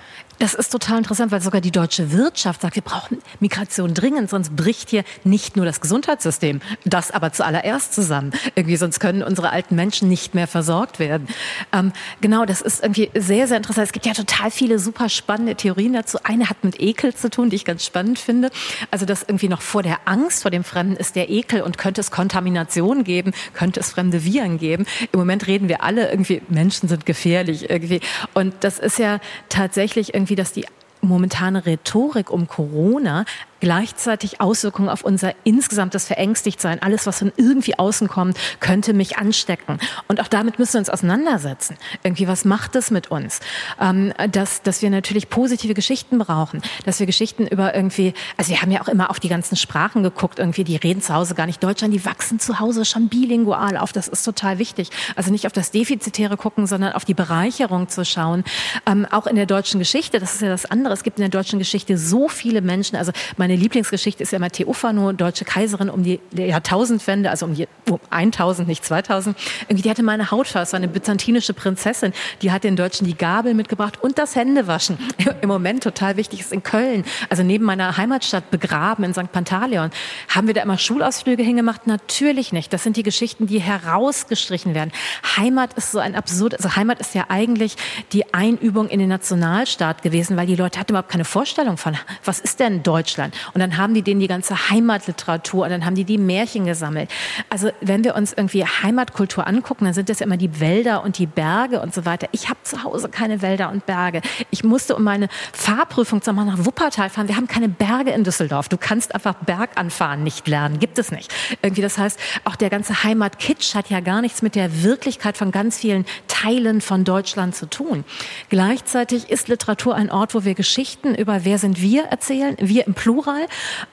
[0.40, 4.56] Das ist total interessant, weil sogar die deutsche Wirtschaft sagt, wir brauchen Migration dringend, sonst
[4.56, 8.32] bricht hier nicht nur das Gesundheitssystem, das aber zuallererst zusammen.
[8.54, 11.28] Irgendwie, sonst können unsere alten Menschen nicht mehr versorgt werden.
[11.74, 13.88] Ähm, genau, das ist irgendwie sehr, sehr interessant.
[13.88, 16.16] Es gibt ja total viele super spannende Theorien dazu.
[16.22, 18.50] Eine hat mit Ekel zu tun, die ich ganz spannend finde.
[18.90, 22.00] Also, dass irgendwie noch vor der Angst vor dem Fremden ist der Ekel und könnte
[22.00, 24.86] es Kontamination geben, könnte es fremde Viren geben.
[25.12, 28.00] Im Moment reden wir alle irgendwie, Menschen sind gefährlich irgendwie.
[28.32, 29.20] Und das ist ja
[29.50, 30.66] tatsächlich irgendwie irgendwie, dass die
[31.00, 33.24] momentane Rhetorik um Corona
[33.60, 36.82] gleichzeitig Auswirkungen auf unser insgesamtes Verängstigtsein.
[36.82, 39.78] Alles, was von irgendwie außen kommt, könnte mich anstecken.
[40.08, 41.76] Und auch damit müssen wir uns auseinandersetzen.
[42.02, 43.40] Irgendwie, was macht es mit uns?
[43.80, 46.62] Ähm, dass, dass wir natürlich positive Geschichten brauchen.
[46.84, 50.02] Dass wir Geschichten über irgendwie, also wir haben ja auch immer auf die ganzen Sprachen
[50.02, 50.38] geguckt.
[50.38, 53.76] Irgendwie, die reden zu Hause gar nicht Deutsch an, die wachsen zu Hause schon bilingual
[53.76, 53.92] auf.
[53.92, 54.90] Das ist total wichtig.
[55.16, 58.44] Also nicht auf das Defizitäre gucken, sondern auf die Bereicherung zu schauen.
[58.86, 60.94] Ähm, auch in der deutschen Geschichte, das ist ja das andere.
[60.94, 62.96] Es gibt in der deutschen Geschichte so viele Menschen.
[62.96, 67.54] Also meine meine Lieblingsgeschichte ist ja immer Theophano, deutsche Kaiserin um die Jahrtausendwende, also um,
[67.54, 69.36] die, um 1000, nicht 2000.
[69.62, 73.54] Irgendwie, die hatte mal eine Hautfarbe, eine byzantinische Prinzessin, die hat den Deutschen die Gabel
[73.54, 74.98] mitgebracht und das Händewaschen.
[75.40, 79.32] Im Moment total wichtig ist in Köln, also neben meiner Heimatstadt begraben in St.
[79.32, 79.90] Pantaleon.
[80.28, 81.88] Haben wir da immer Schulausflüge hingemacht?
[81.88, 82.72] Natürlich nicht.
[82.72, 84.92] Das sind die Geschichten, die herausgestrichen werden.
[85.36, 87.74] Heimat ist so ein absurd, also Heimat ist ja eigentlich
[88.12, 92.38] die Einübung in den Nationalstaat gewesen, weil die Leute hatten überhaupt keine Vorstellung von, was
[92.38, 93.34] ist denn Deutschland?
[93.54, 97.10] Und dann haben die denen die ganze Heimatliteratur und dann haben die die Märchen gesammelt.
[97.48, 101.18] Also wenn wir uns irgendwie Heimatkultur angucken, dann sind das ja immer die Wälder und
[101.18, 102.28] die Berge und so weiter.
[102.32, 104.22] Ich habe zu Hause keine Wälder und Berge.
[104.50, 107.28] Ich musste um meine Fahrprüfung zu machen nach Wuppertal fahren.
[107.28, 108.68] Wir haben keine Berge in Düsseldorf.
[108.68, 110.78] Du kannst einfach Berganfahren nicht lernen.
[110.78, 111.32] Gibt es nicht.
[111.62, 115.50] Irgendwie, das heißt, auch der ganze Heimatkitsch hat ja gar nichts mit der Wirklichkeit von
[115.50, 118.04] ganz vielen Teilen von Deutschland zu tun.
[118.48, 122.94] Gleichzeitig ist Literatur ein Ort, wo wir Geschichten über wer sind wir erzählen, wir im
[122.94, 123.29] Plural.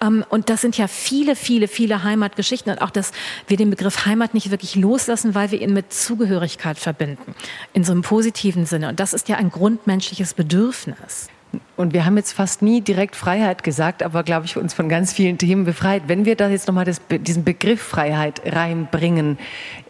[0.01, 2.71] Ähm, und das sind ja viele, viele, viele Heimatgeschichten.
[2.71, 3.11] Und auch, dass
[3.47, 7.35] wir den Begriff Heimat nicht wirklich loslassen, weil wir ihn mit Zugehörigkeit verbinden.
[7.73, 8.89] In so einem positiven Sinne.
[8.89, 11.29] Und das ist ja ein grundmenschliches Bedürfnis.
[11.77, 15.13] Und wir haben jetzt fast nie direkt Freiheit gesagt, aber glaube ich, uns von ganz
[15.13, 16.03] vielen Themen befreit.
[16.07, 19.37] Wenn wir da jetzt nochmal diesen Begriff Freiheit reinbringen,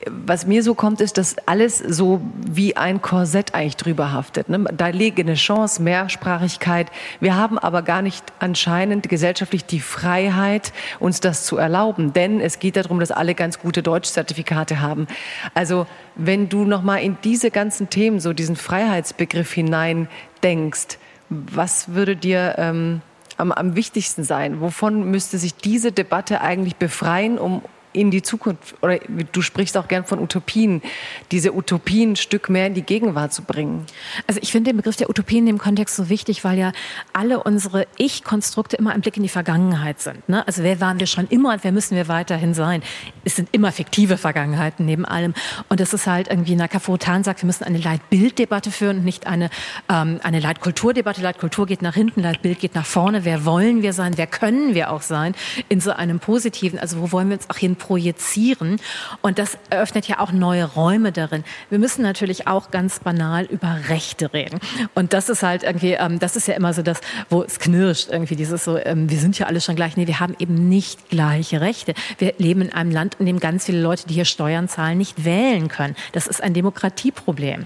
[0.09, 4.49] was mir so kommt, ist, dass alles so wie ein Korsett eigentlich drüber haftet.
[4.49, 4.65] Ne?
[4.75, 6.91] Da liegt eine Chance, Mehrsprachigkeit.
[7.21, 12.11] Wir haben aber gar nicht anscheinend gesellschaftlich die Freiheit, uns das zu erlauben.
[12.11, 15.07] Denn es geht darum, dass alle ganz gute Deutschzertifikate haben.
[15.53, 20.09] Also wenn du nochmal in diese ganzen Themen so diesen Freiheitsbegriff hinein
[20.43, 20.97] denkst,
[21.29, 23.01] was würde dir ähm,
[23.37, 24.61] am, am wichtigsten sein?
[24.61, 27.61] Wovon müsste sich diese Debatte eigentlich befreien, um
[27.97, 28.99] in die Zukunft, oder
[29.31, 30.81] du sprichst auch gern von Utopien,
[31.31, 33.85] diese Utopien ein Stück mehr in die Gegenwart zu bringen?
[34.27, 36.71] Also ich finde den Begriff der Utopien in dem Kontext so wichtig, weil ja
[37.13, 40.27] alle unsere Ich-Konstrukte immer ein Blick in die Vergangenheit sind.
[40.29, 40.45] Ne?
[40.47, 42.81] Also wer waren wir schon immer und wer müssen wir weiterhin sein?
[43.23, 45.33] Es sind immer fiktive Vergangenheiten neben allem.
[45.69, 49.49] Und es ist halt irgendwie, Nakafotan sagt, wir müssen eine Leitbilddebatte führen und nicht eine,
[49.89, 51.21] ähm, eine Leitkulturdebatte.
[51.21, 53.25] Leitkultur geht nach hinten, Leitbild geht nach vorne.
[53.25, 54.17] Wer wollen wir sein?
[54.17, 55.35] Wer können wir auch sein?
[55.69, 58.77] In so einem positiven, also wo wollen wir uns auch hin projizieren.
[59.21, 61.43] Und das eröffnet ja auch neue Räume darin.
[61.69, 64.59] Wir müssen natürlich auch ganz banal über Rechte reden.
[64.93, 68.09] Und das ist halt irgendwie, ähm, das ist ja immer so das, wo es knirscht,
[68.11, 69.95] irgendwie dieses so, ähm, wir sind ja alle schon gleich.
[69.95, 71.93] Nee, wir haben eben nicht gleiche Rechte.
[72.17, 75.23] Wir leben in einem Land, in dem ganz viele Leute, die hier Steuern zahlen, nicht
[75.23, 75.95] wählen können.
[76.11, 77.65] Das ist ein Demokratieproblem.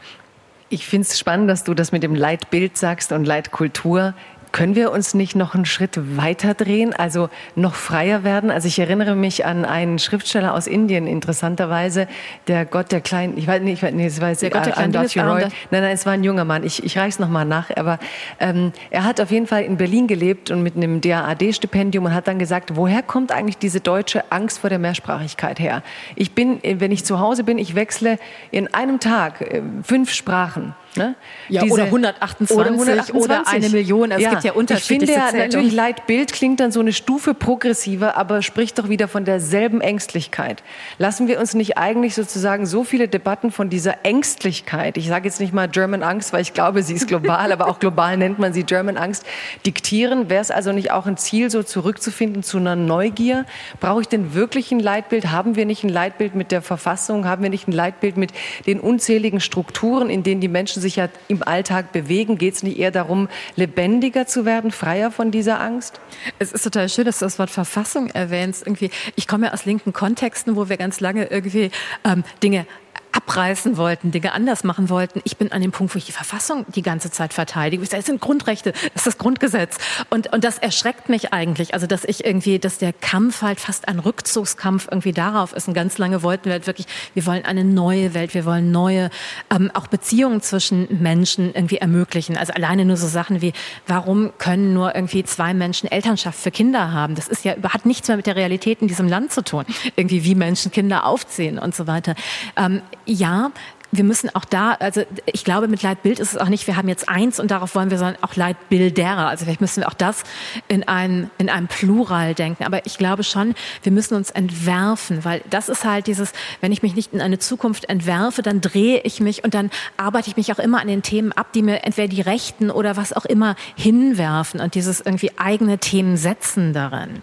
[0.69, 4.13] Ich finde es spannend, dass du das mit dem Leitbild sagst und Leitkultur.
[4.51, 8.51] Können wir uns nicht noch einen Schritt weiter drehen, also noch freier werden?
[8.51, 12.07] Also ich erinnere mich an einen Schriftsteller aus Indien, interessanterweise,
[12.47, 14.73] der Gott der kleinen, ich weiß nicht, ich weiß nicht, es war der Gott der
[14.73, 15.41] kleinen Roy.
[15.71, 16.63] Nein, nein, es war ein junger Mann.
[16.63, 17.99] Ich, ich reiche es nochmal nach, aber
[18.39, 22.27] ähm, er hat auf jeden Fall in Berlin gelebt und mit einem DAAD-Stipendium und hat
[22.27, 25.81] dann gesagt, woher kommt eigentlich diese deutsche Angst vor der Mehrsprachigkeit her?
[26.15, 28.19] Ich bin, wenn ich zu Hause bin, ich wechsle
[28.51, 30.75] in einem Tag äh, fünf Sprachen.
[30.95, 31.15] Ne?
[31.47, 34.11] Ja, Diese, oder 128 oder, 128 oder eine Million.
[34.11, 34.29] Also ja.
[34.29, 38.17] Es gibt ja unterschiedliche Ich finde ja, natürlich Leitbild klingt dann so eine Stufe progressiver,
[38.17, 40.63] aber spricht doch wieder von derselben Ängstlichkeit.
[40.97, 45.39] Lassen wir uns nicht eigentlich sozusagen so viele Debatten von dieser Ängstlichkeit, ich sage jetzt
[45.39, 48.51] nicht mal German Angst, weil ich glaube, sie ist global, aber auch global nennt man
[48.51, 49.25] sie German Angst,
[49.65, 50.29] diktieren?
[50.29, 53.45] Wäre es also nicht auch ein Ziel, so zurückzufinden zu einer Neugier?
[53.79, 55.31] Brauche ich denn wirklich ein Leitbild?
[55.31, 57.25] Haben wir nicht ein Leitbild mit der Verfassung?
[57.25, 58.33] Haben wir nicht ein Leitbild mit
[58.65, 62.37] den unzähligen Strukturen, in denen die Menschen Menschen sich ja im Alltag bewegen.
[62.37, 65.99] Geht es nicht eher darum, lebendiger zu werden, freier von dieser Angst?
[66.39, 68.65] Es ist total schön, dass du das Wort Verfassung erwähnst.
[68.65, 71.71] Irgendwie, ich komme ja aus linken Kontexten, wo wir ganz lange irgendwie
[72.03, 72.65] ähm, Dinge
[73.11, 75.21] abreißen wollten, Dinge anders machen wollten.
[75.23, 77.83] Ich bin an dem Punkt, wo ich die Verfassung die ganze Zeit verteidige.
[77.83, 79.77] Ich das sind Grundrechte, das ist das Grundgesetz.
[80.09, 81.73] Und, und das erschreckt mich eigentlich.
[81.73, 85.67] Also, dass ich irgendwie, dass der Kampf halt fast ein Rückzugskampf irgendwie darauf ist.
[85.67, 89.09] Und ganz lange wollten wir halt wirklich, wir wollen eine neue Welt, wir wollen neue,
[89.49, 92.37] ähm, auch Beziehungen zwischen Menschen irgendwie ermöglichen.
[92.37, 93.53] Also alleine nur so Sachen wie,
[93.87, 97.15] warum können nur irgendwie zwei Menschen Elternschaft für Kinder haben?
[97.15, 99.65] Das ist ja, hat nichts mehr mit der Realität in diesem Land zu tun.
[99.95, 102.15] Irgendwie, wie Menschen Kinder aufziehen und so weiter.
[102.55, 102.81] Ähm,
[103.11, 103.51] ja,
[103.91, 106.87] wir müssen auch da, also ich glaube, mit Leitbild ist es auch nicht, wir haben
[106.87, 109.27] jetzt eins und darauf wollen wir, sondern auch Leitbilder.
[109.27, 110.23] Also vielleicht müssen wir auch das
[110.69, 112.63] in einem, in einem Plural denken.
[112.63, 113.53] Aber ich glaube schon,
[113.83, 116.31] wir müssen uns entwerfen, weil das ist halt dieses,
[116.61, 120.29] wenn ich mich nicht in eine Zukunft entwerfe, dann drehe ich mich und dann arbeite
[120.29, 123.11] ich mich auch immer an den Themen ab, die mir entweder die Rechten oder was
[123.11, 127.21] auch immer hinwerfen und dieses irgendwie eigene Themen setzen darin.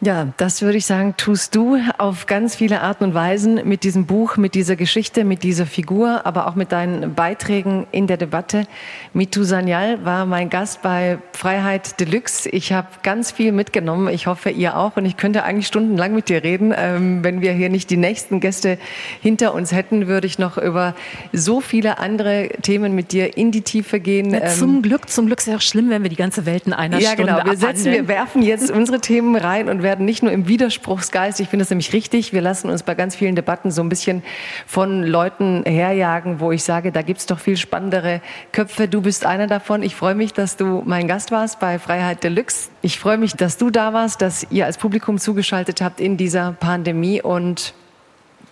[0.00, 4.06] Ja, das würde ich sagen, tust du auf ganz viele Arten und Weisen mit diesem
[4.06, 8.68] Buch, mit dieser Geschichte, mit dieser Figur, aber auch mit deinen Beiträgen in der Debatte.
[9.12, 12.48] Mitu Sanyal war mein Gast bei Freiheit Deluxe.
[12.48, 14.06] Ich habe ganz viel mitgenommen.
[14.06, 14.96] Ich hoffe, ihr auch.
[14.96, 16.72] Und ich könnte eigentlich stundenlang mit dir reden.
[16.76, 18.78] Ähm, wenn wir hier nicht die nächsten Gäste
[19.20, 20.94] hinter uns hätten, würde ich noch über
[21.32, 24.32] so viele andere Themen mit dir in die Tiefe gehen.
[24.32, 26.46] Ja, zum ähm, Glück, zum Glück ist es ja auch schlimm, wenn wir die ganze
[26.46, 27.50] Welt in einer ja, Stunde Ja, genau.
[27.50, 31.40] Wir setzen, wir werfen jetzt unsere Themen rein und werden, nicht nur im Widerspruchsgeist.
[31.40, 32.34] Ich finde das nämlich richtig.
[32.34, 34.22] Wir lassen uns bei ganz vielen Debatten so ein bisschen
[34.66, 38.20] von Leuten herjagen, wo ich sage, da gibt's doch viel spannendere
[38.52, 38.86] Köpfe.
[38.86, 39.82] Du bist einer davon.
[39.82, 42.68] Ich freue mich, dass du mein Gast warst bei Freiheit Deluxe.
[42.82, 46.52] Ich freue mich, dass du da warst, dass ihr als Publikum zugeschaltet habt in dieser
[46.52, 47.72] Pandemie und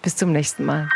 [0.01, 0.89] bis zum nächsten Mal.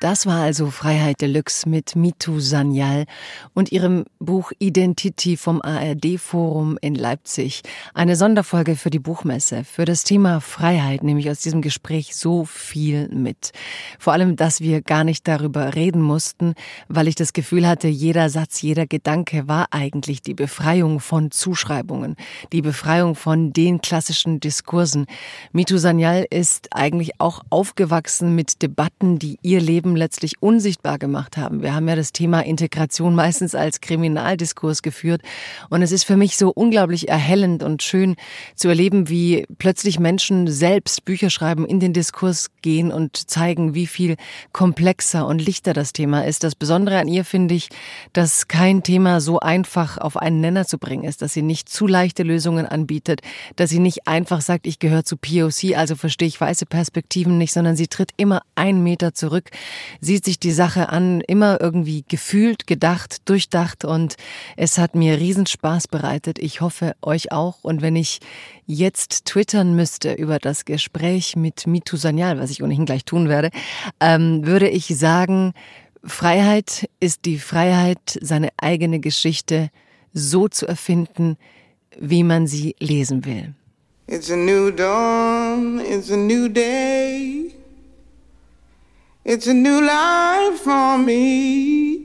[0.00, 3.04] Das war also Freiheit Deluxe mit Mitu Sanyal
[3.52, 7.60] und ihrem Buch Identity vom ARD-Forum in Leipzig.
[7.92, 9.62] Eine Sonderfolge für die Buchmesse.
[9.62, 13.52] Für das Thema Freiheit nehme ich aus diesem Gespräch so viel mit.
[13.98, 16.54] Vor allem, dass wir gar nicht darüber reden mussten,
[16.88, 22.16] weil ich das Gefühl hatte, jeder Satz, jeder Gedanke war eigentlich die Befreiung von Zuschreibungen,
[22.54, 25.04] die Befreiung von den klassischen Diskursen.
[25.52, 31.36] Mitu Sanyal ist eigentlich auch aufgewachsen mit Debatten, die ihr Leben Leben letztlich unsichtbar gemacht
[31.36, 31.62] haben.
[31.62, 35.22] Wir haben ja das Thema Integration meistens als Kriminaldiskurs geführt.
[35.68, 38.16] Und es ist für mich so unglaublich erhellend und schön
[38.54, 43.86] zu erleben, wie plötzlich Menschen selbst Bücher schreiben, in den Diskurs gehen und zeigen, wie
[43.86, 44.16] viel
[44.52, 46.44] komplexer und lichter das Thema ist.
[46.44, 47.68] Das Besondere an ihr finde ich,
[48.12, 51.86] dass kein Thema so einfach auf einen Nenner zu bringen ist, dass sie nicht zu
[51.86, 53.22] leichte Lösungen anbietet,
[53.56, 57.52] dass sie nicht einfach sagt, ich gehöre zu POC, also verstehe ich weiße Perspektiven nicht,
[57.52, 59.50] sondern sie tritt immer einen Meter zurück,
[60.00, 64.16] sieht sich die Sache an, immer irgendwie gefühlt, gedacht, durchdacht und
[64.56, 66.38] es hat mir Riesenspaß bereitet.
[66.38, 67.58] Ich hoffe euch auch.
[67.62, 68.20] Und wenn ich
[68.66, 73.50] jetzt twittern müsste über das Gespräch mit Mitu Sanyal, was ich ohnehin gleich tun werde,
[74.00, 75.52] ähm, würde ich sagen,
[76.04, 79.70] Freiheit ist die Freiheit, seine eigene Geschichte
[80.12, 81.36] so zu erfinden,
[81.98, 83.54] wie man sie lesen will.
[84.06, 87.49] It's a new dawn, it's a new day.
[89.32, 92.00] It's a new life for me.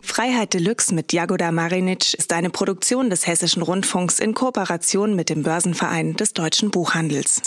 [0.00, 5.44] Freiheit Deluxe mit Jagoda Marinic ist eine Produktion des Hessischen Rundfunks in Kooperation mit dem
[5.44, 7.40] Börsenverein des deutschen Buchhandels.